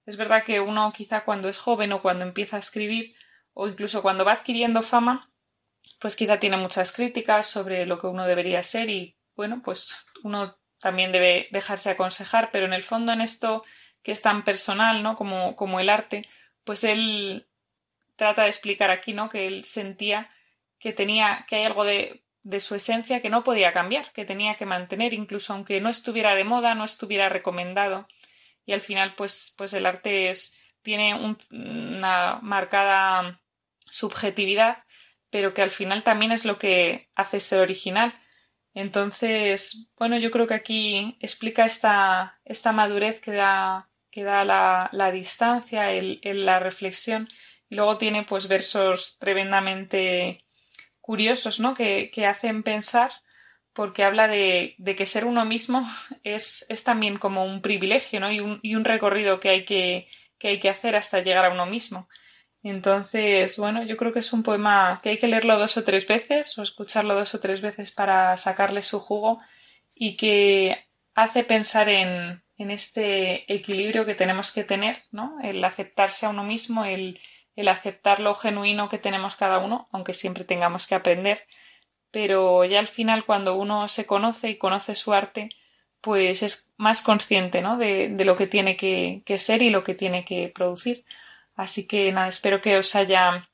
[0.06, 3.14] Es verdad que uno quizá cuando es joven o cuando empieza a escribir
[3.60, 5.32] o incluso cuando va adquiriendo fama,
[6.00, 10.60] pues quizá tiene muchas críticas sobre lo que uno debería ser y bueno, pues uno
[10.80, 13.64] también debe dejarse aconsejar, pero en el fondo en esto
[14.04, 15.16] que es tan personal, ¿no?
[15.16, 16.22] Como, como el arte,
[16.64, 17.48] pues él
[18.16, 19.28] trata de explicar aquí, ¿no?
[19.28, 20.30] Que él sentía
[20.78, 24.54] que tenía, que hay algo de, de su esencia que no podía cambiar, que tenía
[24.54, 28.08] que mantener, incluso aunque no estuviera de moda, no estuviera recomendado.
[28.68, 33.42] Y al final, pues, pues el arte es, tiene una marcada
[33.90, 34.84] subjetividad,
[35.30, 38.14] pero que al final también es lo que hace ser original.
[38.74, 44.90] Entonces, bueno, yo creo que aquí explica esta, esta madurez que da, que da la,
[44.94, 47.28] la distancia, el, la reflexión.
[47.70, 50.46] Y luego tiene pues versos tremendamente
[51.02, 51.74] curiosos, ¿no?
[51.74, 53.12] Que, que hacen pensar
[53.74, 55.84] porque habla de, de, que ser uno mismo
[56.24, 58.32] es, es también como un privilegio, ¿no?
[58.32, 61.52] Y un, y un recorrido que hay que, que hay que hacer hasta llegar a
[61.52, 62.10] uno mismo.
[62.64, 66.08] Entonces, bueno, yo creo que es un poema que hay que leerlo dos o tres
[66.08, 69.40] veces o escucharlo dos o tres veces para sacarle su jugo
[69.96, 75.38] y que hace pensar en, en este equilibrio que tenemos que tener, ¿no?
[75.42, 77.20] El aceptarse a uno mismo, el,
[77.56, 81.46] el aceptar lo genuino que tenemos cada uno, aunque siempre tengamos que aprender.
[82.12, 85.50] Pero ya al final, cuando uno se conoce y conoce su arte,
[86.02, 87.78] pues es más consciente ¿no?
[87.78, 91.04] de, de lo que tiene que, que, ser y lo que tiene que producir.
[91.58, 93.50] Así que nada, espero que os haya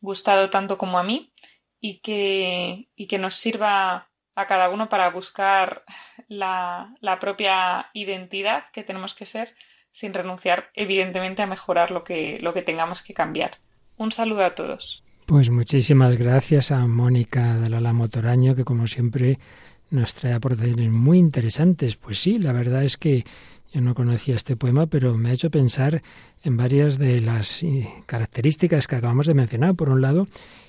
[0.00, 1.32] gustado tanto como a mí
[1.80, 5.82] y que, y que nos sirva a cada uno para buscar
[6.28, 9.54] la, la propia identidad que tenemos que ser
[9.90, 13.58] sin renunciar, evidentemente, a mejorar lo que, lo que tengamos que cambiar.
[13.96, 15.02] Un saludo a todos.
[15.24, 19.38] Pues muchísimas gracias a Mónica de Lala Motoraño, que como siempre
[19.88, 21.96] nos trae aportaciones muy interesantes.
[21.96, 23.24] Pues sí, la verdad es que
[23.72, 26.02] yo no conocía este poema, pero me ha hecho pensar
[26.42, 29.74] en varias de las eh, características que acabamos de mencionar.
[29.74, 30.26] Por un lado,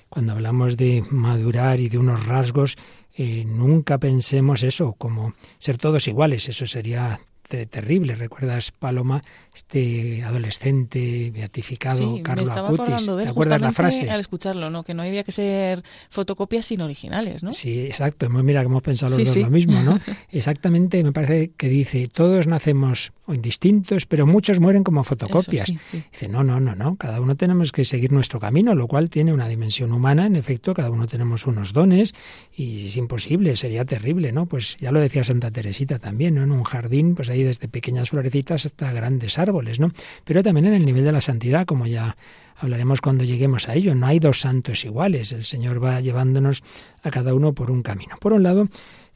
[0.08, 2.76] cuando hablamos de madurar y de unos rasgos,
[3.16, 6.48] eh, nunca pensemos eso como ser todos iguales.
[6.48, 8.14] Eso sería terrible.
[8.14, 9.22] ¿Recuerdas, Paloma,
[9.54, 13.06] este adolescente beatificado, sí, Carlos Acutis?
[13.06, 14.10] ¿Te acuerdas la frase?
[14.10, 14.84] Al escucharlo, ¿no?
[14.84, 17.52] Que no había que ser fotocopias sino originales, ¿no?
[17.52, 18.28] Sí, exacto.
[18.28, 19.98] Mira que hemos pensado los dos lo mismo, ¿no?
[20.30, 25.66] Exactamente, me parece que dice, todos nacemos distintos, pero muchos mueren como fotocopias.
[25.66, 26.96] Dice, no, no, no, no.
[26.96, 30.26] Cada uno tenemos que seguir nuestro camino, lo cual tiene una dimensión humana.
[30.26, 32.14] En efecto, cada uno tenemos unos dones
[32.52, 34.46] y es imposible, sería terrible, ¿no?
[34.46, 36.42] Pues ya lo decía Santa Teresita también, ¿no?
[36.42, 39.92] En un jardín, pues ahí desde pequeñas florecitas hasta grandes árboles, ¿no?
[40.24, 42.16] Pero también en el nivel de la santidad, como ya
[42.58, 43.94] hablaremos cuando lleguemos a ello.
[43.94, 45.32] No hay dos santos iguales.
[45.32, 46.62] El Señor va llevándonos
[47.02, 48.16] a cada uno por un camino.
[48.20, 48.68] Por un lado,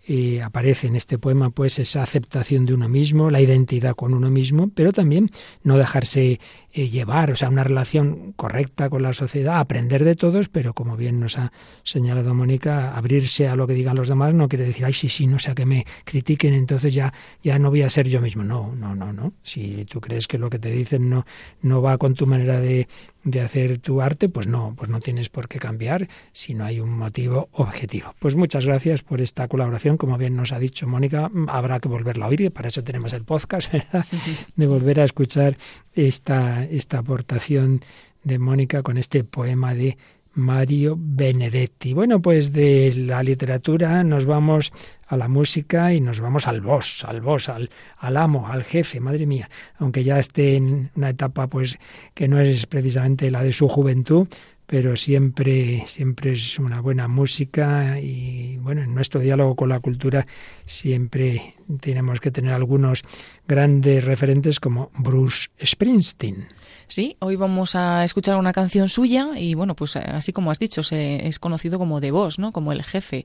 [0.06, 4.30] eh, aparece en este poema pues esa aceptación de uno mismo, la identidad con uno
[4.30, 5.30] mismo, pero también
[5.62, 6.40] no dejarse
[6.72, 10.96] eh, llevar, o sea, una relación correcta con la sociedad, aprender de todos, pero como
[10.96, 14.84] bien nos ha señalado Mónica, abrirse a lo que digan los demás no quiere decir,
[14.84, 18.08] ay, sí, sí, no sea que me critiquen, entonces ya, ya no voy a ser
[18.08, 18.42] yo mismo.
[18.42, 19.32] No, no, no, no.
[19.42, 21.26] Si tú crees que lo que te dicen no,
[21.60, 22.88] no va con tu manera de,
[23.24, 26.80] de hacer tu arte, pues no, pues no tienes por qué cambiar si no hay
[26.80, 28.14] un motivo objetivo.
[28.18, 29.96] Pues muchas gracias por esta colaboración.
[29.96, 33.12] Como bien nos ha dicho Mónica, habrá que volverla a oír, y para eso tenemos
[33.12, 33.72] el podcast,
[34.56, 35.56] de volver a escuchar
[35.94, 37.80] esta, esta aportación
[38.24, 39.96] de Mónica con este poema de
[40.34, 41.92] Mario Benedetti.
[41.92, 44.72] Bueno, pues de la literatura nos vamos
[45.06, 48.98] a la música y nos vamos al boss, al boss, al, al, amo, al jefe,
[49.00, 49.50] madre mía.
[49.78, 51.78] Aunque ya esté en una etapa pues
[52.14, 54.26] que no es precisamente la de su juventud,
[54.72, 60.26] pero siempre, siempre es una buena música y bueno, en nuestro diálogo con la cultura
[60.64, 63.02] siempre tenemos que tener algunos
[63.46, 66.48] grandes referentes como Bruce Springsteen.
[66.92, 70.82] Sí, hoy vamos a escuchar una canción suya y bueno, pues así como has dicho,
[70.82, 72.52] se, es conocido como The Boss, ¿no?
[72.52, 73.24] Como el jefe.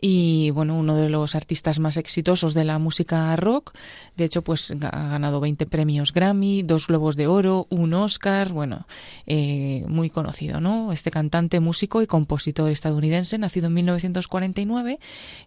[0.00, 3.74] Y bueno, uno de los artistas más exitosos de la música rock.
[4.16, 8.86] De hecho, pues ha ganado 20 premios Grammy, dos Globos de Oro, un Oscar, bueno,
[9.26, 10.90] eh, muy conocido, ¿no?
[10.90, 14.98] Este cantante, músico y compositor estadounidense, nacido en 1949.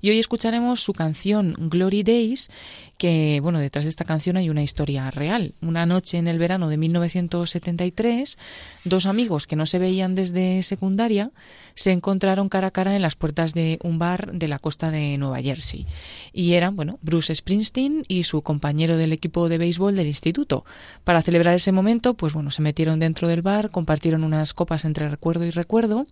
[0.02, 2.52] Y hoy escucharemos su canción Glory Days,
[2.98, 5.54] que bueno, detrás de esta canción hay una historia real.
[5.62, 8.38] Una noche en el verano de 1950 73,
[8.84, 11.32] dos amigos que no se veían desde secundaria
[11.74, 15.18] se encontraron cara a cara en las puertas de un bar de la costa de
[15.18, 15.86] Nueva Jersey.
[16.32, 20.64] Y eran, bueno, Bruce Springsteen y su compañero del equipo de béisbol del instituto.
[21.04, 25.10] Para celebrar ese momento, pues bueno, se metieron dentro del bar, compartieron unas copas entre
[25.10, 26.08] recuerdo y recuerdo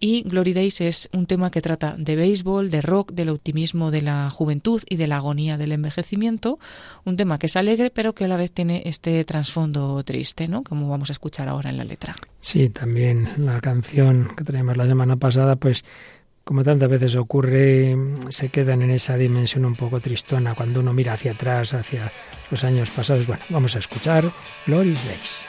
[0.00, 4.02] y Glory Days es un tema que trata de béisbol, de rock, del optimismo de
[4.02, 6.58] la juventud y de la agonía del envejecimiento.
[7.04, 10.62] Un tema que es alegre, pero que a la vez tiene este trasfondo triste, ¿no?
[10.62, 12.16] Como vamos a escuchar ahora en la letra.
[12.38, 15.84] Sí, también la canción que traemos la semana pasada, pues
[16.44, 17.96] como tantas veces ocurre,
[18.28, 22.12] se quedan en esa dimensión un poco tristona cuando uno mira hacia atrás, hacia
[22.50, 23.26] los años pasados.
[23.26, 24.30] Bueno, vamos a escuchar
[24.66, 25.46] Glory Days.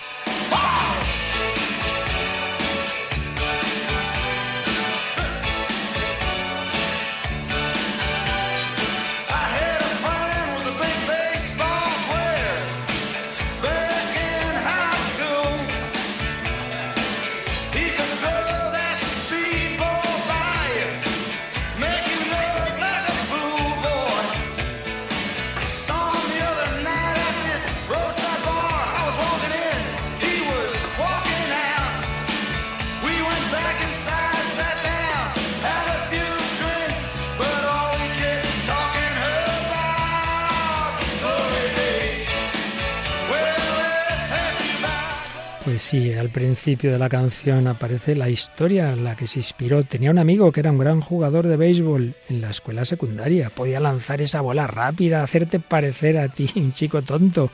[45.76, 49.84] Pues sí, al principio de la canción aparece la historia en la que se inspiró.
[49.84, 53.50] Tenía un amigo que era un gran jugador de béisbol en la escuela secundaria.
[53.50, 57.50] Podía lanzar esa bola rápida, hacerte parecer a ti un chico tonto.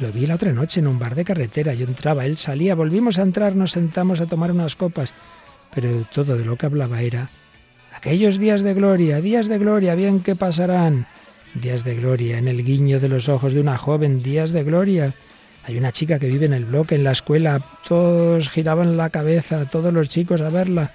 [0.00, 1.72] Lo vi la otra noche en un bar de carretera.
[1.72, 5.14] Yo entraba, él salía, volvimos a entrar, nos sentamos a tomar unas copas.
[5.74, 7.30] Pero todo de lo que hablaba era
[7.96, 11.06] aquellos días de gloria, días de gloria, bien que pasarán.
[11.54, 15.14] Días de gloria, en el guiño de los ojos de una joven, días de gloria.
[15.64, 19.64] Hay una chica que vive en el bloque, en la escuela, todos giraban la cabeza,
[19.66, 20.90] todos los chicos a verla.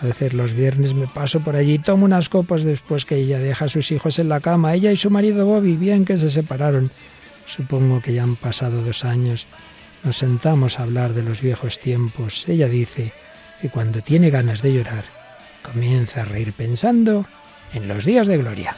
[0.00, 3.66] A veces los viernes me paso por allí, tomo unas copas después que ella deja
[3.66, 4.74] a sus hijos en la cama.
[4.74, 6.90] Ella y su marido Bobby, bien que se separaron.
[7.46, 9.46] Supongo que ya han pasado dos años.
[10.02, 12.48] Nos sentamos a hablar de los viejos tiempos.
[12.48, 13.12] Ella dice
[13.60, 15.04] que cuando tiene ganas de llorar,
[15.62, 17.26] comienza a reír pensando
[17.72, 18.76] en los días de gloria.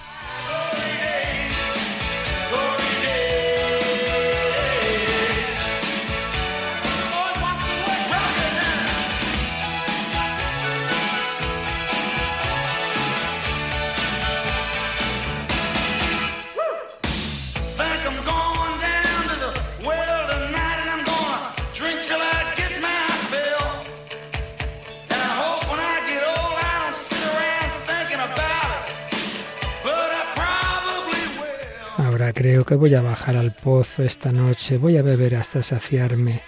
[32.69, 36.43] Que voy a bajar al pozo esta noche, voy a beber hasta saciarme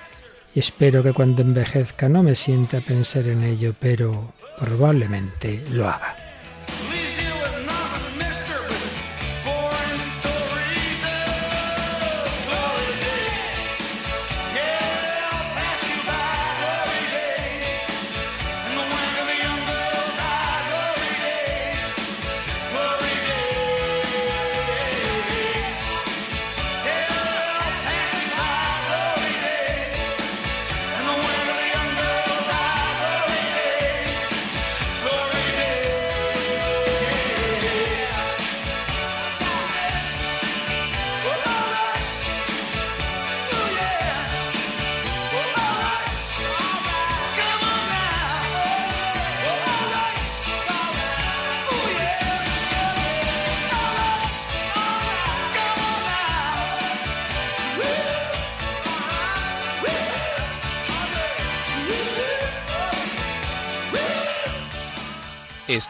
[0.55, 5.89] y espero que cuando envejezca no me sienta a pensar en ello, pero probablemente lo
[5.89, 6.20] haga.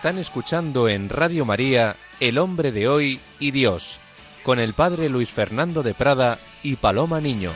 [0.00, 3.98] Están escuchando en Radio María El hombre de hoy y Dios,
[4.42, 7.50] con el padre Luis Fernando de Prada y Paloma Niño.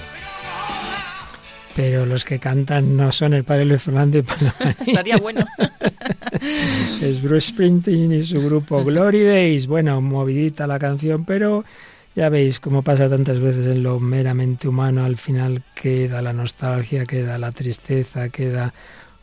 [1.74, 4.76] Pero los que cantan no son el padre Luis Fernando y Paloma Niño.
[4.78, 5.46] Estaría bueno.
[7.00, 9.66] es Bruce Springsteen y su grupo Glory Days.
[9.66, 11.64] Bueno, movidita la canción, pero
[12.14, 17.07] ya veis, como pasa tantas veces en lo meramente humano, al final queda la nostalgia,
[17.07, 18.74] queda la tristeza, queda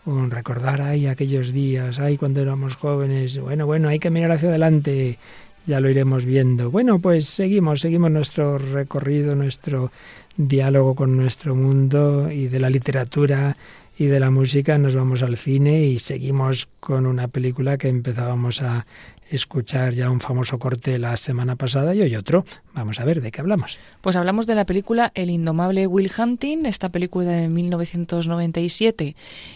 [0.06, 4.50] un recordar ahí aquellos días, ay cuando éramos jóvenes, bueno, bueno, hay que mirar hacia
[4.50, 5.18] adelante,
[5.66, 6.72] ya lo iremos viendo.
[6.72, 9.92] Bueno, pues seguimos, seguimos nuestro recorrido, nuestro
[10.38, 13.56] diálogo con nuestro mundo y de la literatura
[13.98, 18.64] y de la música nos vamos al cine y seguimos con una película que empezábamos
[18.64, 18.88] a
[19.32, 22.46] escuchar ya un famoso corte la semana pasada y hoy otro.
[22.74, 23.78] Vamos a ver de qué hablamos.
[24.02, 29.16] Pues hablamos de la película El indomable Will Hunting, esta película de 1997,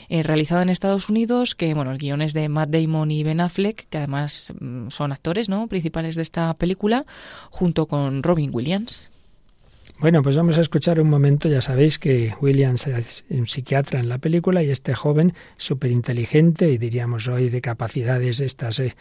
[0.09, 3.41] eh, realizada en Estados Unidos, que bueno, el guion es de Matt Damon y Ben
[3.41, 5.67] Affleck, que además mm, son actores ¿no?
[5.67, 7.05] principales de esta película,
[7.49, 9.11] junto con Robin Williams.
[9.97, 11.47] Bueno, pues vamos a escuchar un momento.
[11.47, 16.69] Ya sabéis que Williams es un psiquiatra en la película y este joven súper inteligente
[16.69, 18.93] y diríamos hoy de capacidades estas eh,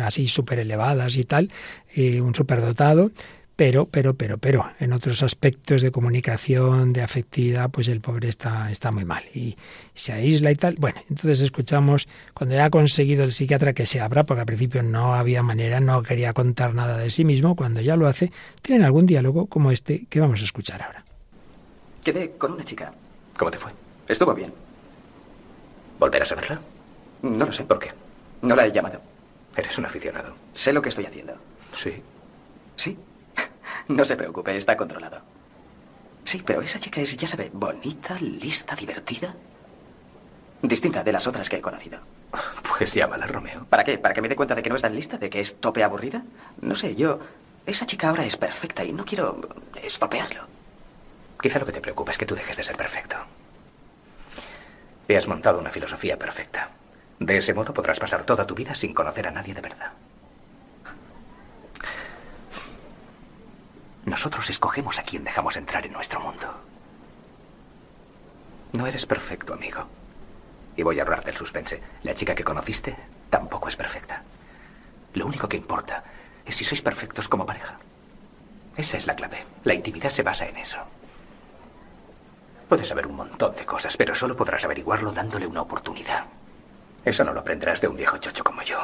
[0.00, 1.50] así súper elevadas y tal,
[1.92, 3.10] eh, un superdotado,
[3.58, 8.70] pero, pero, pero, pero, en otros aspectos de comunicación, de afectividad, pues el pobre está,
[8.70, 9.56] está muy mal y
[9.94, 10.76] se aísla y tal.
[10.78, 14.84] Bueno, entonces escuchamos, cuando ya ha conseguido el psiquiatra que se abra, porque al principio
[14.84, 18.30] no había manera, no quería contar nada de sí mismo, cuando ya lo hace,
[18.62, 21.04] tienen algún diálogo como este que vamos a escuchar ahora.
[22.04, 22.92] Quedé con una chica.
[23.36, 23.72] ¿Cómo te fue?
[24.06, 24.52] Estuvo bien.
[25.98, 26.60] ¿Volverás a verla?
[27.22, 27.90] No lo sé, ¿por qué?
[28.40, 29.00] No la he llamado.
[29.56, 30.32] Eres un aficionado.
[30.54, 31.34] Sé lo que estoy haciendo.
[31.74, 32.00] Sí.
[32.76, 32.96] ¿Sí?
[33.86, 35.20] No se preocupe, está controlado.
[36.24, 39.34] Sí, pero esa chica es, ya sabe, bonita, lista, divertida.
[40.60, 42.00] Distinta de las otras que he conocido.
[42.76, 43.64] Pues llámala, Romeo.
[43.64, 43.98] ¿Para qué?
[43.98, 45.16] ¿Para que me dé cuenta de que no es tan lista?
[45.18, 46.22] ¿De que es tope aburrida?
[46.60, 47.18] No sé, yo...
[47.66, 49.40] Esa chica ahora es perfecta y no quiero
[49.82, 50.42] estropearlo.
[51.40, 53.16] Quizá lo que te preocupa es que tú dejes de ser perfecto.
[55.06, 56.70] Te has montado una filosofía perfecta.
[57.18, 59.92] De ese modo podrás pasar toda tu vida sin conocer a nadie de verdad.
[64.08, 66.48] Nosotros escogemos a quién dejamos entrar en nuestro mundo.
[68.72, 69.86] No eres perfecto, amigo.
[70.76, 71.82] Y voy a ahorrarte el suspense.
[72.04, 72.96] La chica que conociste
[73.28, 74.22] tampoco es perfecta.
[75.12, 76.02] Lo único que importa
[76.46, 77.76] es si sois perfectos como pareja.
[78.78, 79.44] Esa es la clave.
[79.64, 80.78] La intimidad se basa en eso.
[82.66, 86.24] Puedes saber un montón de cosas, pero solo podrás averiguarlo dándole una oportunidad.
[87.04, 88.78] Eso no lo aprenderás de un viejo chocho como yo.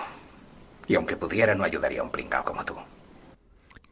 [0.86, 2.76] Y aunque pudiera, no ayudaría a un pringao como tú.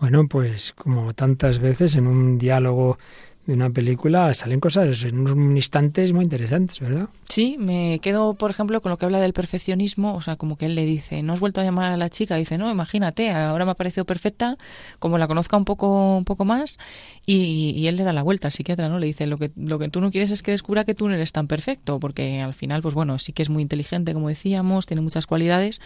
[0.02, 2.98] Bueno, pues como tantas veces en un diálogo
[3.46, 7.08] de una película salen cosas en unos instantes muy interesantes, ¿verdad?
[7.28, 10.66] Sí, me quedo, por ejemplo, con lo que habla del perfeccionismo, o sea, como que
[10.66, 12.36] él le dice, ¿no has vuelto a llamar a la chica?
[12.36, 14.58] dice, no, imagínate, ahora me ha parecido perfecta,
[15.00, 16.78] como la conozca un poco, un poco más,
[17.26, 18.98] y, él le da la vuelta al psiquiatra, ¿no?
[18.98, 21.14] Le dice, lo que, lo que tú no quieres es que descubra que tú no
[21.14, 24.86] eres tan perfecto, porque al final, pues bueno, sí que es muy inteligente, como decíamos,
[24.86, 25.80] tiene muchas cualidades,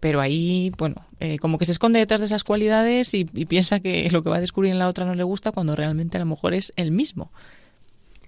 [0.00, 3.80] pero ahí, bueno, eh, como que se esconde detrás de esas cualidades y, y piensa
[3.80, 6.20] que lo que va a descubrir en la otra no le gusta, cuando realmente a
[6.20, 7.01] lo mejor es el mismo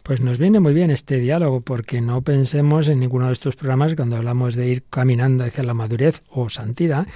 [0.05, 3.95] pues nos viene muy bien este diálogo, porque no pensemos en ninguno de estos programas
[3.95, 7.07] cuando hablamos de ir caminando hacia la madurez o santidad,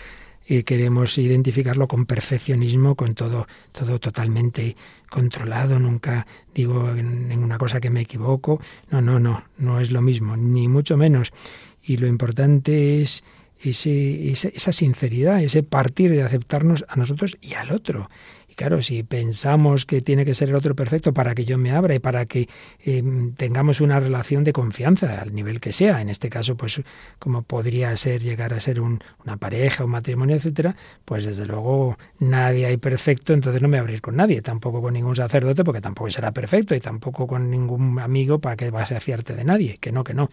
[0.47, 4.75] y queremos identificarlo con perfeccionismo, con todo, todo totalmente
[5.11, 8.59] controlado, nunca digo ninguna cosa que me equivoco.
[8.91, 11.33] No, no, no, no es lo mismo, ni mucho menos.
[11.83, 13.25] Y lo importante es
[13.61, 18.09] ese, esa sinceridad, ese partir de aceptarnos a nosotros y al otro
[18.59, 21.95] claro, si pensamos que tiene que ser el otro perfecto para que yo me abra
[21.95, 22.49] y para que
[22.85, 23.05] eh,
[23.37, 26.83] tengamos una relación de confianza al nivel que sea, en este caso, pues
[27.21, 32.67] como podría ser llegar a ser una pareja, un matrimonio, etcétera, pues desde luego nadie
[32.67, 35.81] hay perfecto, entonces no me voy a abrir con nadie, tampoco con ningún sacerdote, porque
[35.81, 39.79] tampoco será perfecto, y tampoco con ningún amigo para que vas a fiarte de nadie,
[39.79, 40.31] que no, que no,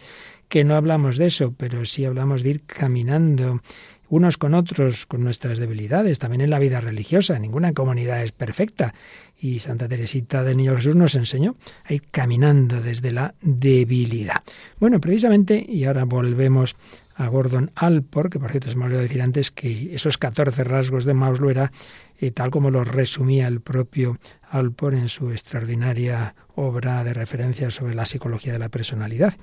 [0.48, 3.60] que no hablamos de eso, pero sí hablamos de ir caminando
[4.08, 7.38] unos con otros, con nuestras debilidades, también en la vida religiosa.
[7.38, 8.94] Ninguna comunidad es perfecta.
[9.38, 11.54] Y Santa Teresita del Niño Jesús nos enseñó
[11.84, 14.42] a ir caminando desde la debilidad.
[14.78, 16.76] Bueno, precisamente, y ahora volvemos
[17.16, 21.04] a Gordon Alpor, que por cierto se me olvidó decir antes que esos 14 rasgos
[21.04, 21.72] de Maslow era
[22.18, 27.94] eh, tal como los resumía el propio Alpor en su extraordinaria obra de referencia sobre
[27.94, 29.34] la psicología de la personalidad.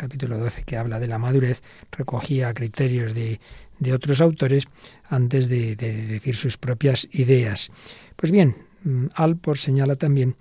[0.00, 3.38] Capítulo 12 que habla de la madurez recogía criterios de
[3.80, 4.68] de otros autores
[5.08, 7.72] antes de, decir sus propias ideas.
[8.14, 10.36] Pues bien, mm, Alpor señala también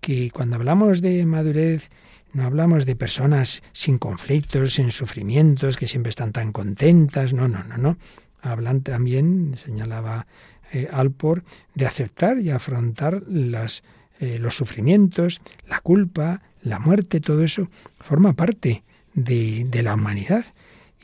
[0.00, 1.90] que cuando hablamos de madurez
[2.32, 7.62] no hablamos de personas sin conflictos, sin sufrimientos, que siempre están tan contentas, no, no,
[7.62, 7.96] no, no.
[8.42, 10.26] Hablan también, señalaba
[10.72, 11.44] eh, Alpor,
[11.74, 13.84] de aceptar y afrontar las,
[14.18, 17.68] eh, los sufrimientos, la culpa, la muerte, todo eso
[18.00, 18.82] forma parte
[19.14, 20.44] de, de la humanidad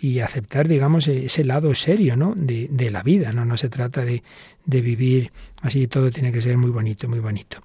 [0.00, 2.34] y aceptar, digamos, e-, ese lado serio ¿no?
[2.36, 3.32] de, de la vida.
[3.32, 3.44] ¿no?
[3.44, 4.22] no se trata de,
[4.64, 5.32] de, vivir
[5.62, 7.62] así, todo tiene que ser muy bonito, muy bonito.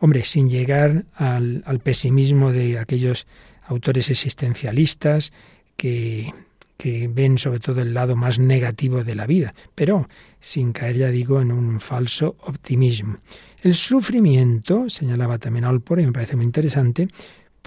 [0.00, 3.26] Hombre, sin llegar al, al pesimismo de aquellos
[3.66, 5.32] autores existencialistas
[5.76, 6.32] que,
[6.76, 11.08] que ven sobre todo el lado más negativo de la vida, pero sin caer, ya
[11.08, 13.18] digo, en un falso optimismo.
[13.62, 17.08] El sufrimiento, señalaba también Alpor, y me parece muy interesante,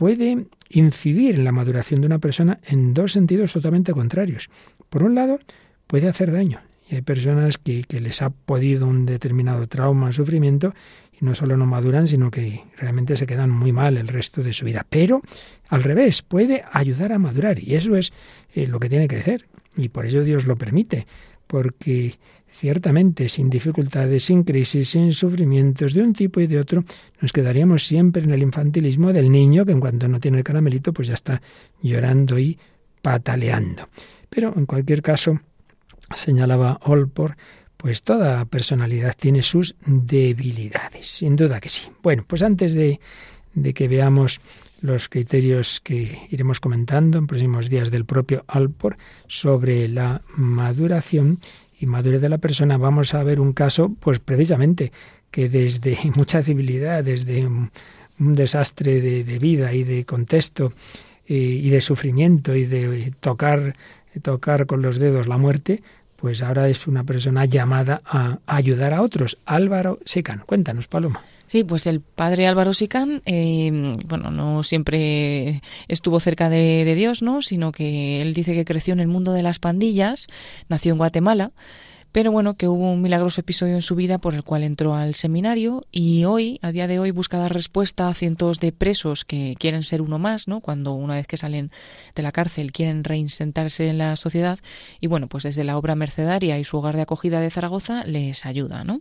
[0.02, 4.49] puede incidir en la maduración de una persona en dos sentidos totalmente contrarios.
[4.89, 5.38] Por un lado,
[5.86, 6.60] puede hacer daño.
[6.89, 10.74] Y hay personas que, les ha podido un determinado trauma, sufrimiento,
[11.14, 14.54] y no solo no maduran, sino que realmente se quedan muy mal el resto de
[14.54, 14.88] su vida.
[14.89, 15.22] Pero,
[15.70, 17.60] al revés, puede ayudar a madurar.
[17.60, 18.12] Y eso es
[18.56, 19.45] eh, lo que tiene que hacer.
[19.78, 21.06] Y por ello Dios lo permite.
[21.45, 22.16] Porque
[22.52, 26.84] Ciertamente, sin dificultades, sin crisis, sin sufrimientos de un tipo y de otro,
[27.22, 30.93] nos quedaríamos siempre en el infantilismo del niño que en cuanto no tiene el caramelito,
[30.93, 31.41] pues ya está
[31.82, 32.60] llorando y
[33.02, 33.89] pataleando.
[34.30, 35.39] Pero en cualquier caso,
[36.16, 37.36] señalaba Olpor,
[37.78, 41.84] pues toda personalidad tiene sus debilidades, sin duda que sí.
[42.04, 42.99] Bueno, pues antes de,
[43.54, 44.39] de que veamos
[44.82, 48.97] los criterios que iremos comentando en próximos días del propio Alpor
[49.28, 51.39] sobre la maduración,
[51.82, 54.91] y madurez de la persona, vamos a ver un caso, pues precisamente,
[55.32, 57.71] que desde mucha civilidad, desde un,
[58.19, 60.73] desastre de, vida y de contexto
[61.27, 63.75] eh, y de sufrimiento y de tocar,
[64.21, 65.82] tocar con los dedos la muerte,
[66.17, 69.39] pues ahora es una persona llamada a ayudar a otros.
[69.47, 71.23] Álvaro Sican, cuéntanos, Paloma.
[71.52, 77.41] Sí, pues el padre Álvaro Sicán, eh, bueno, no siempre estuvo cerca de, Dios, ¿no?
[77.41, 80.28] Sino que él dice que creció en el mundo de las pandillas,
[80.70, 81.52] nació en Guatemala,
[82.12, 85.16] pero bueno, que hubo un milagroso episodio en su vida por el cual entró al
[85.16, 89.55] seminario y hoy, a día de hoy, busca dar respuesta a cientos de presos que
[89.57, 90.59] quieren ser uno más, ¿no?
[90.59, 91.72] Cuando una vez que salen
[92.14, 94.59] de la cárcel quieren reinsentarse en la sociedad
[94.99, 98.45] y bueno, pues desde la obra mercedaria y su hogar de acogida de Zaragoza les
[98.45, 98.99] ayuda, ¿no?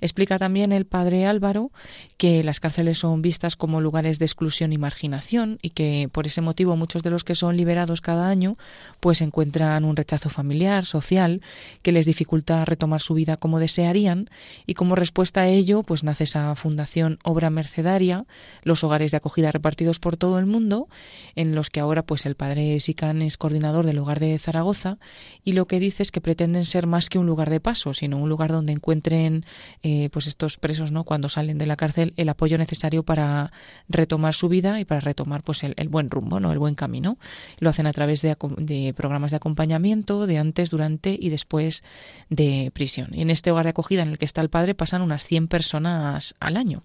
[0.00, 1.70] Explica también el padre Álvaro
[2.18, 6.42] que las cárceles son vistas como lugares de exclusión y marginación y que por ese
[6.42, 8.58] motivo muchos de los que son liberados cada año
[9.00, 11.40] pues encuentran un rechazo familiar, social,
[11.82, 14.28] que les dificulta retomar su vida como desearían
[14.66, 18.26] y como respuesta a ello pues nace esa fundación Obra Mercedaria,
[18.62, 20.88] los hogares de acogida repartidos por todo el mundo,
[21.36, 24.98] en los que ahora pues el padre Sican es coordinador del hogar de Zaragoza
[25.44, 28.18] y lo que dice es que pretenden ser más que un lugar de paso, sino
[28.18, 29.44] un lugar donde encuentren
[29.82, 33.52] eh, pues estos presos no cuando salen de la cárcel el apoyo necesario para
[33.88, 37.18] retomar su vida y para retomar pues el, buen rumbo, no el buen camino.
[37.58, 41.84] Lo hacen a través de, de programas de acompañamiento de antes, durante y después
[42.28, 42.39] de
[42.72, 43.10] prisión.
[43.12, 45.48] Y en este hogar de acogida en el que está el padre pasan unas 100
[45.48, 46.82] personas al año.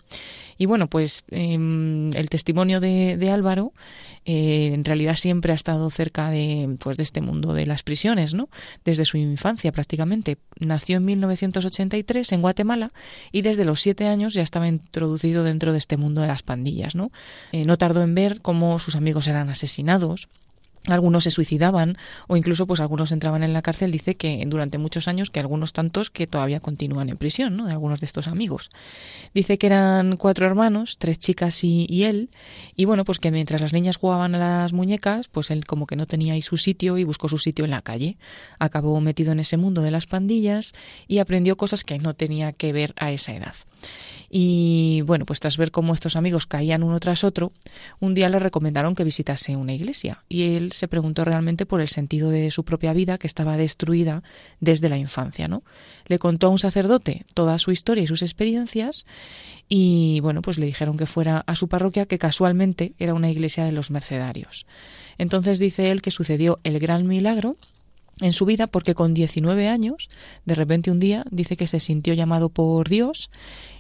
[0.58, 3.74] Y bueno, pues em, el testimonio de, Álvaro
[4.26, 8.34] eh, en realidad siempre ha estado cerca de, pues, de este mundo de las prisiones,
[8.34, 8.49] ¿no?
[8.86, 10.38] Desde su infancia prácticamente.
[10.60, 12.91] Nació en 1983 en Guatemala
[13.32, 16.95] y desde los siete años ya estaba introducido dentro de este mundo de las pandillas,
[16.95, 17.12] ¿no?
[17.51, 20.30] Eh, no tardó en ver cómo sus amigos eran asesinados,
[20.88, 25.07] algunos se suicidaban o incluso pues algunos entraban en la cárcel dice que durante muchos
[25.07, 28.69] años que algunos tantos que todavía continúan en prisión no de algunos de estos amigos.
[29.33, 32.29] Dice que eran cuatro hermanos tres chicas y, y, él
[32.75, 35.95] y bueno pues que mientras las niñas jugaban a las muñecas pues él como que
[35.95, 38.17] no tenía ahí su sitio y buscó su sitio en la calle.
[38.59, 40.73] Acabó metido en ese mundo de las pandillas
[41.07, 43.55] y aprendió cosas que no tenía que ver a esa edad
[44.30, 47.51] y bueno, pues tras ver cómo estos amigos caían uno tras otro,
[47.99, 51.88] un día le recomendaron que visitase una iglesia y él se preguntó realmente por el
[51.88, 54.23] sentido de su propia vida que estaba destruida
[54.59, 55.63] desde la infancia, ¿no?
[56.07, 59.05] Le contó a un sacerdote toda su historia y sus experiencias
[59.67, 63.65] y bueno, pues le dijeron que fuera a su parroquia que casualmente era una iglesia
[63.65, 64.65] de los mercedarios.
[65.17, 67.57] Entonces dice él que sucedió el gran milagro
[68.21, 70.09] en su vida porque con 19 años,
[70.45, 73.30] de repente un día, dice que se sintió llamado por Dios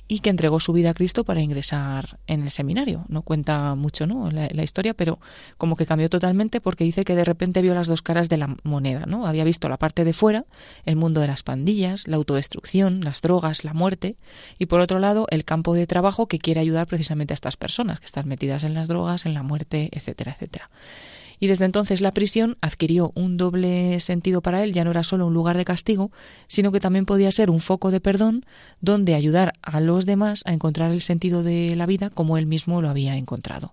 [0.07, 3.05] y que entregó su vida a Cristo para ingresar en el seminario.
[3.07, 4.29] No cuenta mucho ¿no?
[4.29, 5.19] La, historia, pero
[5.57, 8.55] como que cambió totalmente porque dice que de repente vio las dos caras de la
[8.63, 9.05] moneda.
[9.07, 9.25] ¿no?
[9.25, 10.45] Había visto la parte de fuera,
[10.85, 14.17] el mundo de las pandillas, la autodestrucción, las drogas, la muerte,
[14.59, 17.99] y por otro lado el campo de trabajo que quiere ayudar precisamente a estas personas
[17.99, 20.69] que están metidas en las drogas, en la muerte, etcétera, etcétera
[21.39, 25.27] y desde entonces la prisión adquirió un doble sentido para él, ya no era solo
[25.27, 26.11] un lugar de castigo,
[26.47, 28.45] sino que también podía ser un foco de perdón
[28.81, 32.81] donde ayudar a los demás a encontrar el sentido de la vida como él mismo
[32.81, 33.71] lo había encontrado.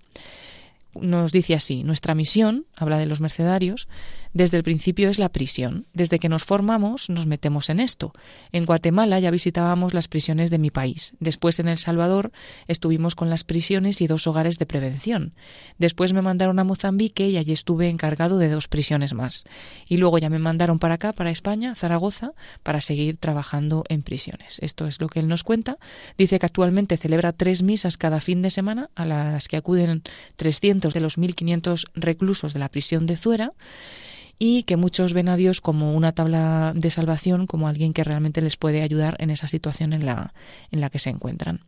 [1.00, 3.88] Nos dice así, nuestra misión, habla de los mercedarios,
[4.34, 5.86] desde el principio es la prisión.
[5.92, 8.12] Desde que nos formamos nos metemos en esto.
[8.50, 11.14] En Guatemala ya visitábamos las prisiones de mi país.
[11.20, 12.32] Después en El Salvador
[12.66, 15.34] estuvimos con las prisiones y dos hogares de prevención.
[15.78, 19.44] Después me mandaron a Mozambique y allí estuve encargado de dos prisiones más.
[19.88, 24.58] Y luego ya me mandaron para acá, para España, Zaragoza, para seguir trabajando en prisiones.
[24.60, 25.78] Esto es lo que él nos cuenta.
[26.16, 30.02] Dice que actualmente celebra tres misas cada fin de semana a las que acuden
[30.36, 33.52] 300 de los 1.500 reclusos de la prisión de Zuera
[34.38, 38.42] y que muchos ven a Dios como una tabla de salvación, como alguien que realmente
[38.42, 40.34] les puede ayudar en esa situación en la,
[40.70, 41.60] en la que se encuentran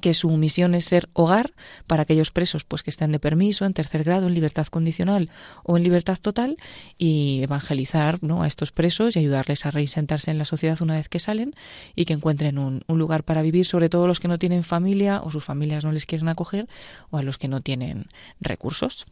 [0.00, 1.52] que su misión es ser hogar
[1.86, 5.30] para aquellos presos pues que estén de permiso en tercer grado en libertad condicional
[5.62, 6.56] o en libertad total
[6.98, 8.42] y evangelizar ¿no?
[8.42, 11.54] a estos presos y ayudarles a reinsentarse en la sociedad una vez que salen
[11.94, 15.20] y que encuentren un, un lugar para vivir sobre todo los que no tienen familia
[15.22, 16.68] o sus familias no les quieren acoger
[17.10, 18.06] o a los que no tienen
[18.40, 19.06] recursos.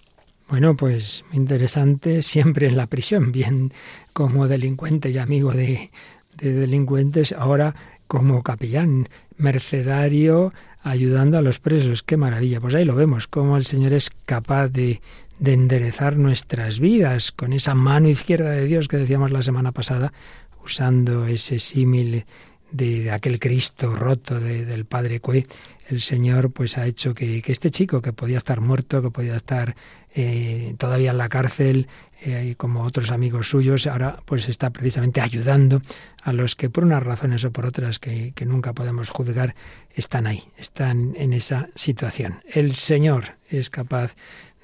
[0.53, 3.73] Bueno, pues interesante siempre en la prisión, bien
[4.13, 5.91] como delincuente y amigo de,
[6.37, 7.75] delincuentes, ahora
[8.07, 12.03] como capellán, mercedario, ayudando a los presos.
[12.03, 12.61] Qué maravilla.
[12.61, 15.01] Pues ahí lo vemos, cómo el Señor es capaz de,
[15.39, 20.13] de enderezar nuestras vidas con esa mano izquierda de Dios que decíamos la semana pasada,
[20.63, 22.27] usando ese símil
[22.73, 25.47] de, aquel Cristo roto del Padre Cue,
[25.89, 29.37] el Señor pues ha hecho que, que, este chico que podía estar muerto, que podía
[29.37, 29.77] estar
[30.15, 31.89] eh, todavía en la cárcel,
[32.25, 35.83] eh, como otros amigos suyos, ahora pues está precisamente ayudando
[36.23, 39.55] a los que por unas razones o por otras que, que nunca podemos juzgar
[39.95, 42.43] están ahí, están en esa situación.
[42.47, 44.15] El Señor es capaz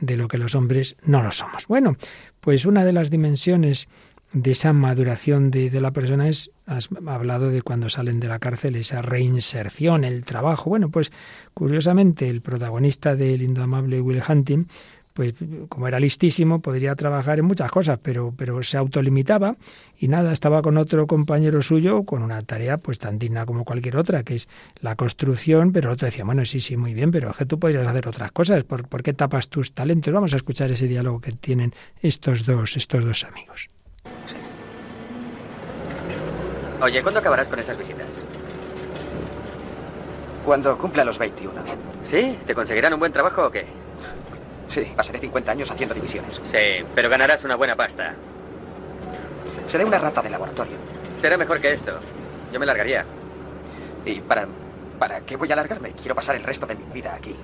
[0.00, 1.66] de lo que los hombres no lo somos.
[1.66, 1.96] Bueno,
[2.40, 3.88] pues una de las dimensiones
[4.32, 8.76] de esa maduración de, la persona es, has hablado de cuando salen de la cárcel,
[8.76, 10.70] esa reinserción, el trabajo.
[10.70, 11.12] Bueno, pues
[11.54, 14.66] curiosamente el protagonista del indomable Will Hunting,
[15.14, 15.34] pues
[15.68, 19.56] como era listísimo, podría trabajar en muchas cosas, pero, pero se autolimitaba
[19.98, 23.96] y nada, estaba con otro compañero suyo con una tarea pues tan digna como cualquier
[23.96, 24.48] otra, que es
[24.80, 27.86] la construcción, pero el otro decía, bueno, sí, sí, muy bien, pero que tú podrías
[27.86, 30.14] hacer otras cosas, ¿por, ¿por qué tapas tus talentos?
[30.14, 33.70] Vamos a escuchar ese diálogo que tienen estos dos, estos dos amigos.
[36.80, 38.06] Oye, ¿cuándo acabarás con esas visitas?
[40.44, 41.52] Cuando cumpla los 21.
[42.04, 42.38] ¿Sí?
[42.46, 43.66] ¿Te conseguirán un buen trabajo o qué?
[44.68, 46.40] Sí, pasaré 50 años haciendo divisiones.
[46.44, 48.14] Sí, pero ganarás una buena pasta.
[49.68, 50.76] Seré una rata de laboratorio.
[51.20, 51.98] Será mejor que esto.
[52.52, 53.04] Yo me largaría.
[54.04, 54.46] ¿Y para,
[54.98, 55.92] para qué voy a largarme?
[55.92, 57.34] Quiero pasar el resto de mi vida aquí.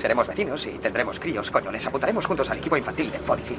[0.00, 1.72] Seremos vecinos y tendremos críos, coño.
[1.72, 3.58] Les apuntaremos juntos al equipo infantil de Fonicil.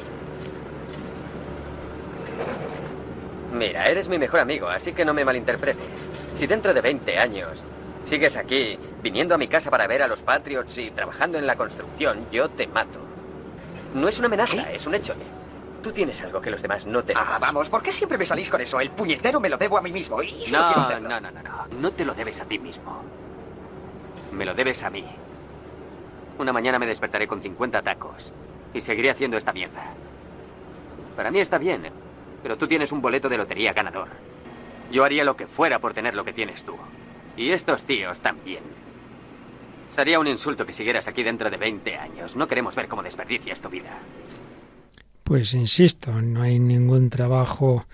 [3.53, 6.09] Mira, eres mi mejor amigo, así que no me malinterpretes.
[6.35, 7.63] Si dentro de 20 años
[8.03, 11.55] sigues aquí, viniendo a mi casa para ver a los Patriots y trabajando en la
[11.55, 12.99] construcción, yo te mato.
[13.93, 15.15] No es una amenaza, es un hecho.
[15.81, 17.27] Tú tienes algo que los demás no tenemos.
[17.31, 18.79] Ah, vamos, ¿por qué siempre me salís con eso?
[18.79, 20.21] El puñetero me lo debo a mí mismo.
[20.21, 21.09] Y no, no, hacerlo.
[21.09, 21.67] no, no, no.
[21.79, 23.01] No te lo debes a ti mismo.
[24.31, 25.05] Me lo debes a mí.
[26.37, 28.31] Una mañana me despertaré con 50 tacos
[28.73, 29.93] y seguiré haciendo esta mierda.
[31.15, 31.85] Para mí está bien,
[32.47, 34.07] pero tú tienes un boleto de lotería ganador.
[34.89, 36.75] Yo haría lo que fuera por tener lo que tienes tú.
[37.35, 38.63] Y estos tíos también.
[39.91, 42.37] Sería un insulto que siguieras aquí dentro de 20 años.
[42.37, 43.99] No queremos ver cómo desperdicias tu vida.
[45.25, 47.85] Pues insisto, no hay ningún trabajo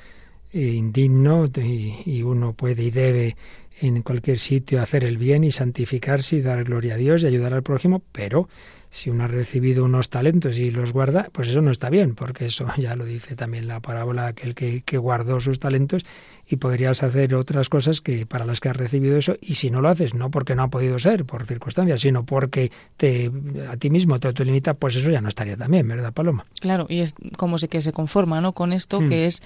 [0.52, 3.36] eh, indigno y, y uno puede y debe
[3.82, 7.56] en cualquier sitio hacer el bien y santificarse y dar gloria a Dios y ayudar
[7.56, 8.48] al prójimo, pero
[8.94, 12.46] si uno ha recibido unos talentos y los guarda, pues eso no está bien, porque
[12.46, 16.06] eso ya lo dice también la parábola aquel que, que guardó sus talentos
[16.48, 19.82] y podrías hacer otras cosas que para las que has recibido eso y si no
[19.82, 23.32] lo haces no porque no ha podido ser por circunstancias sino porque te
[23.72, 27.00] a ti mismo te autolimita pues eso ya no estaría también verdad Paloma Claro, y
[27.00, 28.52] es como si que se conforma, ¿no?
[28.52, 29.10] Con esto Hmm.
[29.10, 29.42] que es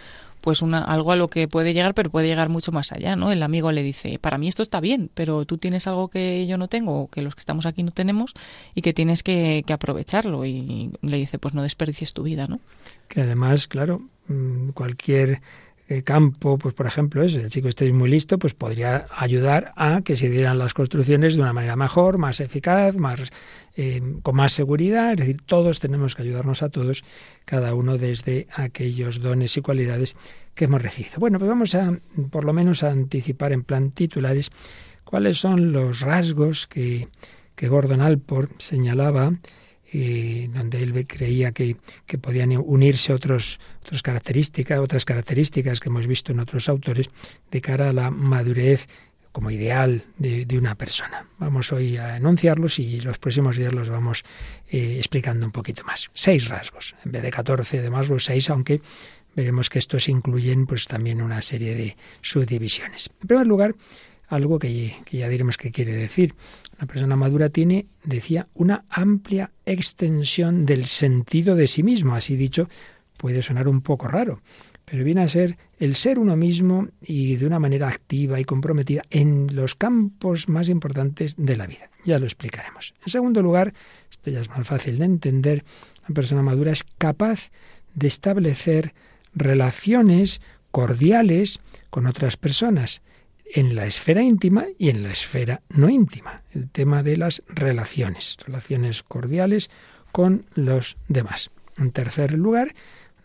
[0.48, 3.34] pues una algo a lo que puede llegar, pero puede llegar mucho más allá, ¿no?
[3.34, 6.58] El amigo le dice, para mí esto está bien, pero tú tienes algo que yo
[6.58, 8.34] no tengo, que los que estamos aquí no tenemos,
[8.74, 10.46] y que tienes que, que aprovecharlo.
[10.46, 12.62] Y le dice, pues no desperdicies tu vida, ¿no?
[13.10, 15.42] que además claro mm, cualquier
[15.90, 20.02] eh, campo, pues por ejemplo, es el chico estéis muy listo, pues podría ayudar a
[20.02, 23.32] que se dieran las construcciones de una manera mejor, más eficaz, más
[23.78, 25.12] eh, con más seguridad.
[25.12, 27.04] Es decir, todos tenemos que ayudarnos a todos,
[27.46, 30.16] cada uno desde aquellos dones y cualidades
[30.56, 31.20] que hemos recibido.
[31.20, 31.98] Bueno, pues vamos a,
[32.32, 34.50] por lo menos, a anticipar en plan titulares
[35.06, 37.08] cuáles son los rasgos que,
[37.56, 39.32] que Gordon Alport señalaba
[40.50, 46.32] donde él creía que, que podían unirse otros, otras características, otras características que hemos visto
[46.32, 47.10] en otros autores
[47.52, 48.88] de cara a la madurez
[49.32, 51.28] como ideal de, de una persona.
[51.38, 54.24] Vamos hoy a enunciarlos y los próximos días los vamos
[54.70, 56.10] eh, explicando un poquito más.
[56.14, 58.82] Seis rasgos, en vez de 14 de más los seis, aunque
[59.36, 63.12] veremos que estos incluyen pues también una serie de subdivisiones.
[63.22, 63.76] En primer lugar,
[64.28, 66.34] algo que, que ya diremos qué quiere decir.
[66.78, 72.14] Una persona madura tiene, decía, una amplia extensión del sentido de sí mismo.
[72.14, 72.70] Así dicho,
[73.18, 74.42] puede sonar un poco raro,
[74.86, 79.02] pero viene a ser el ser uno mismo y de una manera activa y comprometida
[79.10, 81.90] en los campos más importantes de la vida.
[82.06, 82.94] Ya lo explicaremos.
[83.04, 83.74] En segundo lugar,
[84.12, 85.66] esto ya es más fácil de entender,
[86.08, 87.50] una persona madura es capaz
[87.96, 88.94] de establecer
[89.34, 91.60] relaciones cordiales
[91.90, 93.02] con otras personas
[93.54, 96.44] en la esfera íntima y en la esfera no íntima.
[96.52, 99.70] El tema de las relaciones, relaciones cordiales
[100.12, 101.52] con los demás.
[101.78, 102.74] En tercer lugar,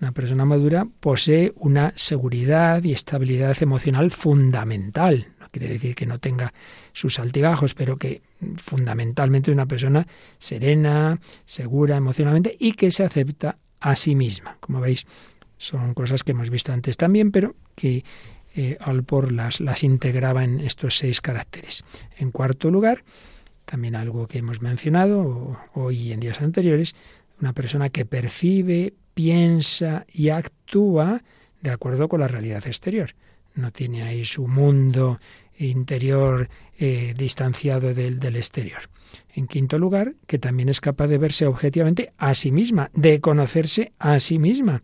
[0.01, 5.29] una persona madura posee una seguridad y estabilidad emocional fundamental.
[5.41, 6.53] No quiere decir que no tenga
[6.93, 8.23] sus altibajos, pero que
[8.57, 10.07] fundamentalmente es una persona
[10.39, 14.57] serena, segura emocionalmente y que se acepta a sí misma.
[14.61, 15.07] Como veis,
[15.57, 18.05] son cosas que hemos visto antes también, pero que
[18.55, 21.85] eh, Alpor las, las integraba en estos seis caracteres.
[22.19, 23.05] En cuarto lugar,
[23.65, 26.95] también algo que hemos mencionado hoy en días anteriores,
[27.41, 31.23] una persona que percibe, piensa y actúa
[31.61, 33.15] de acuerdo con la realidad exterior.
[33.55, 35.21] No tiene ahí su mundo
[35.59, 36.49] interior
[36.79, 38.83] eh, distanciado del, del exterior.
[39.35, 43.93] En quinto lugar, que también es capaz de verse objetivamente a sí misma, de conocerse
[43.99, 44.83] a sí misma.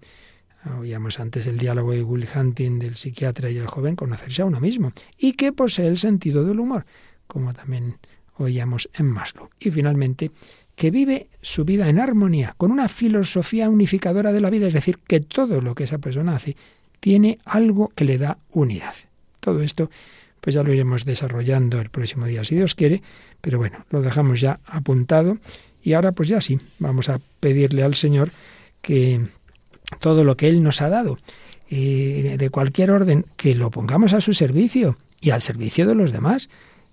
[0.79, 4.61] Oíamos antes el diálogo de Will Hunting del psiquiatra y el joven, conocerse a uno
[4.61, 6.85] mismo, y que posee el sentido del humor,
[7.27, 7.97] como también
[8.37, 9.51] oíamos en Maslow.
[9.59, 10.31] Y finalmente,
[10.77, 14.99] que vive su vida en armonía, con una filosofía unificadora de la vida, es decir,
[14.99, 16.57] que todo lo que esa persona hace
[17.01, 18.95] tiene algo que le da unidad.
[19.41, 19.91] Todo esto,
[20.41, 23.03] pues ya lo iremos desarrollando el próximo día, si Dios quiere,
[23.41, 25.39] pero bueno, lo dejamos ya apuntado
[25.83, 28.31] Y ahora pues ya sí, vamos a pedirle al Señor
[28.83, 29.21] que
[30.01, 31.19] todo lo que Él nos ha dado,
[31.71, 36.49] de cualquier orden, que lo pongamos a su servicio y al servicio de los demás.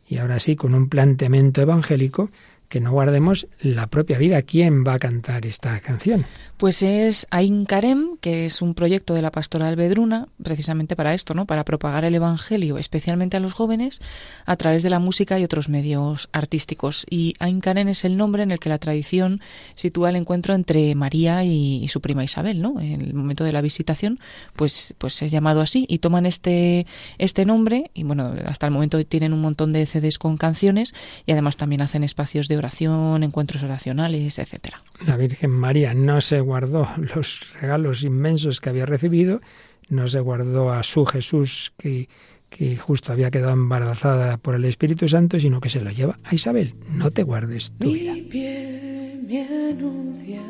[0.07, 2.29] Y ahora sí, con un planteamiento evangélico,
[2.69, 4.41] que no guardemos la propia vida.
[4.41, 6.25] ¿Quién va a cantar esta canción?
[6.57, 11.33] Pues es Ain Karem, que es un proyecto de la Pastoral Vedruna, precisamente para esto,
[11.33, 11.45] ¿no?
[11.45, 13.99] Para propagar el Evangelio, especialmente a los jóvenes,
[14.45, 17.05] a través de la música y otros medios artísticos.
[17.09, 19.41] Y Ain Karem es el nombre en el que la tradición
[19.75, 22.79] sitúa el encuentro entre María y, su prima Isabel, ¿no?
[22.79, 24.19] En el momento de la visitación,
[24.55, 26.87] pues, pues es llamado así y toman este,
[27.17, 30.95] este nombre y bueno, hasta el momento tienen un montón de CDs con canciones
[31.25, 34.77] y además también hacen espacios de oración, encuentros oracionales, etcétera.
[35.05, 39.41] La Virgen María no se guardó los regalos inmensos que había recibido,
[39.89, 42.09] no se guardó a su Jesús que,
[42.49, 46.33] que justo había quedado embarazada por el Espíritu Santo, sino que se lo lleva a
[46.33, 46.75] Isabel.
[46.91, 48.13] No te guardes tu vida.
[48.13, 50.41] Mi piel me anuncia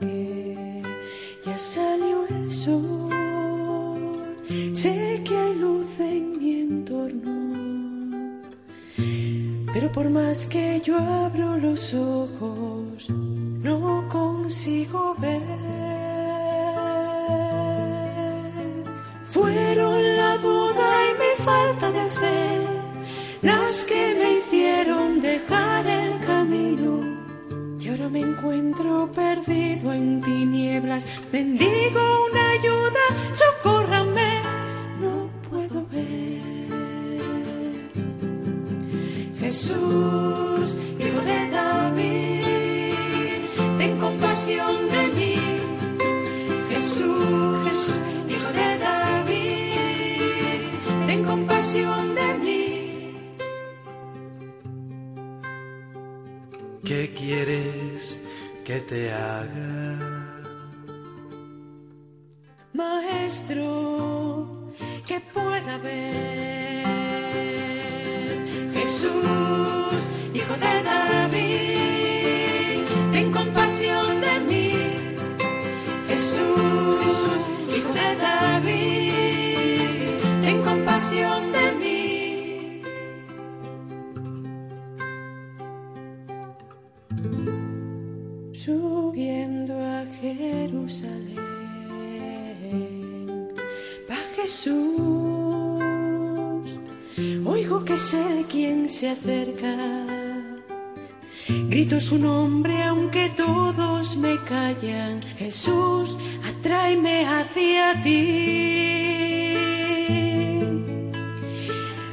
[0.00, 0.82] que
[1.44, 3.10] ya salió el sol.
[4.72, 7.34] Sé que hay luz en mi entorno
[9.74, 15.42] pero por más que yo abro los ojos, no consigo ver.
[19.24, 22.44] Fueron la duda y mi falta de fe
[23.42, 27.00] las que me hicieron dejar el camino.
[27.80, 31.04] Y ahora me encuentro perdido en tinieblas.
[31.32, 32.00] Bendigo
[32.30, 33.04] una ayuda,
[33.34, 33.73] socórrame,
[39.54, 43.38] Jesús, hijo de David,
[43.78, 45.36] ten compasión de mí.
[46.70, 47.98] Jesús, Jesús,
[48.28, 50.58] hijo de David,
[51.06, 52.66] ten compasión de mí.
[56.84, 58.18] ¿Qué quieres
[58.64, 60.32] que te haga?
[62.72, 64.72] Maestro,
[65.06, 66.84] que pueda ver.
[68.74, 69.43] Jesús,
[70.58, 72.82] de David,
[73.12, 74.72] ten compasión de mí.
[76.08, 77.36] Jesús,
[77.76, 80.08] hijo de David,
[80.42, 82.82] ten compasión de mí.
[88.52, 91.38] Subiendo a Jerusalén,
[94.10, 95.54] va Jesús
[97.44, 100.23] Oigo que sé quién se acerca.
[101.48, 105.20] Grito su nombre aunque todos me callan.
[105.36, 106.16] Jesús,
[106.48, 109.34] atráeme hacia ti.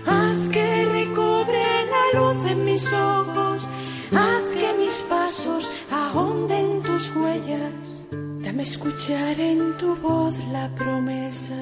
[0.06, 1.64] Haz que recobre
[1.94, 3.70] la luz en mis ojos.
[4.12, 8.04] Haz que mis pasos ahonden tus huellas.
[8.44, 11.56] Dame escuchar en tu voz la promesa.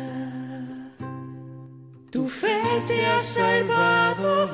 [2.09, 4.49] Tu fe te ha salvado.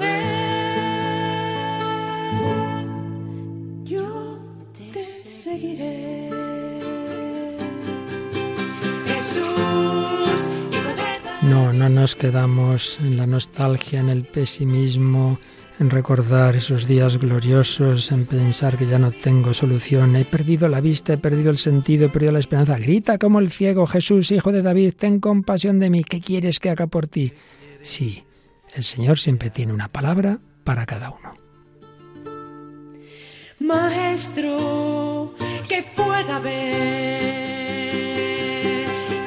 [5.55, 6.29] Seguiré.
[11.41, 15.37] No, no nos quedamos en la nostalgia, en el pesimismo,
[15.79, 20.81] en recordar esos días gloriosos, en pensar que ya no tengo solución, he perdido la
[20.81, 22.77] vista, he perdido el sentido, he perdido la esperanza.
[22.77, 26.71] Grita como el ciego, Jesús, hijo de David, ten compasión de mí, ¿qué quieres que
[26.71, 27.33] haga por ti?
[27.83, 28.23] Sí,
[28.73, 31.45] el Señor siempre tiene una palabra para cada uno.
[33.59, 35.33] Maestro,
[36.25, 37.35] pueda ver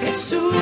[0.01, 0.55] Jesús,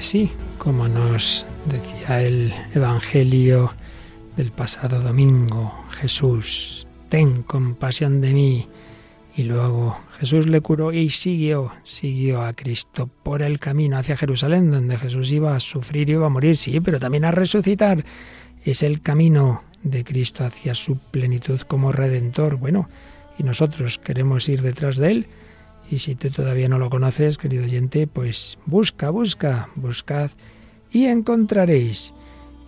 [0.00, 3.74] Pues sí, como nos decía el Evangelio
[4.34, 8.66] del pasado domingo, Jesús, ten compasión de mí.
[9.36, 14.70] Y luego Jesús le curó y siguió, siguió a Cristo por el camino hacia Jerusalén,
[14.70, 18.02] donde Jesús iba a sufrir y iba a morir, sí, pero también a resucitar.
[18.64, 22.56] Es el camino de Cristo hacia su plenitud como redentor.
[22.56, 22.88] Bueno,
[23.38, 25.26] y nosotros queremos ir detrás de él.
[25.90, 30.30] Y si tú todavía no lo conoces, querido oyente, pues busca, busca, buscad
[30.90, 32.14] y encontraréis.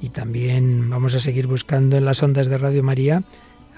[0.01, 3.23] Y también vamos a seguir buscando en las ondas de Radio María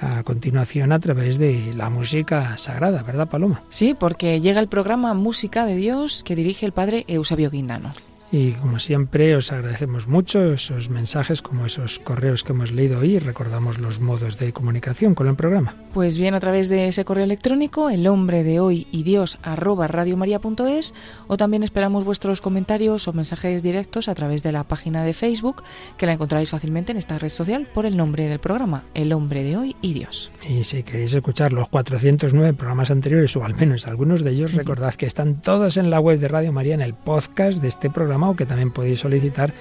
[0.01, 3.63] a continuación a través de la música sagrada, ¿verdad, Paloma?
[3.69, 7.93] Sí, porque llega el programa Música de Dios que dirige el padre Eusebio Guindano.
[8.37, 13.15] Y como siempre os agradecemos mucho esos mensajes como esos correos que hemos leído hoy
[13.15, 15.77] y recordamos los modos de comunicación con el programa.
[15.93, 19.87] Pues bien, a través de ese correo electrónico, el hombre de hoy y Dios arroba
[19.87, 20.95] radiomaria.es
[21.29, 25.63] o también esperamos vuestros comentarios o mensajes directos a través de la página de Facebook
[25.97, 29.45] que la encontraréis fácilmente en esta red social por el nombre del programa, el hombre
[29.45, 30.33] de hoy y Dios.
[30.43, 34.95] Y si queréis escuchar los 409 programas anteriores o al menos algunos de ellos, recordad
[34.95, 38.24] que están todos en la web de Radio María en el podcast de este programa
[38.31, 39.53] o que también podéis solicitar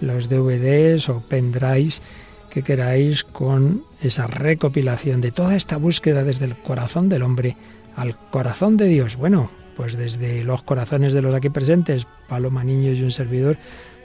[0.00, 2.02] los DVDs o pendrives
[2.50, 7.56] que queráis con esa recopilación de toda esta búsqueda desde el corazón del hombre
[7.96, 9.16] al corazón de Dios.
[9.16, 13.56] Bueno, pues desde los corazones de los aquí presentes, Paloma Niño y un servidor,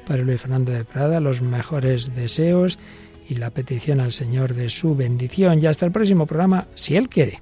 [0.06, 2.80] para Luis Fernando de Prada, los mejores deseos
[3.28, 5.60] y la petición al Señor de su bendición.
[5.62, 7.42] Y hasta el próximo programa, si Él quiere.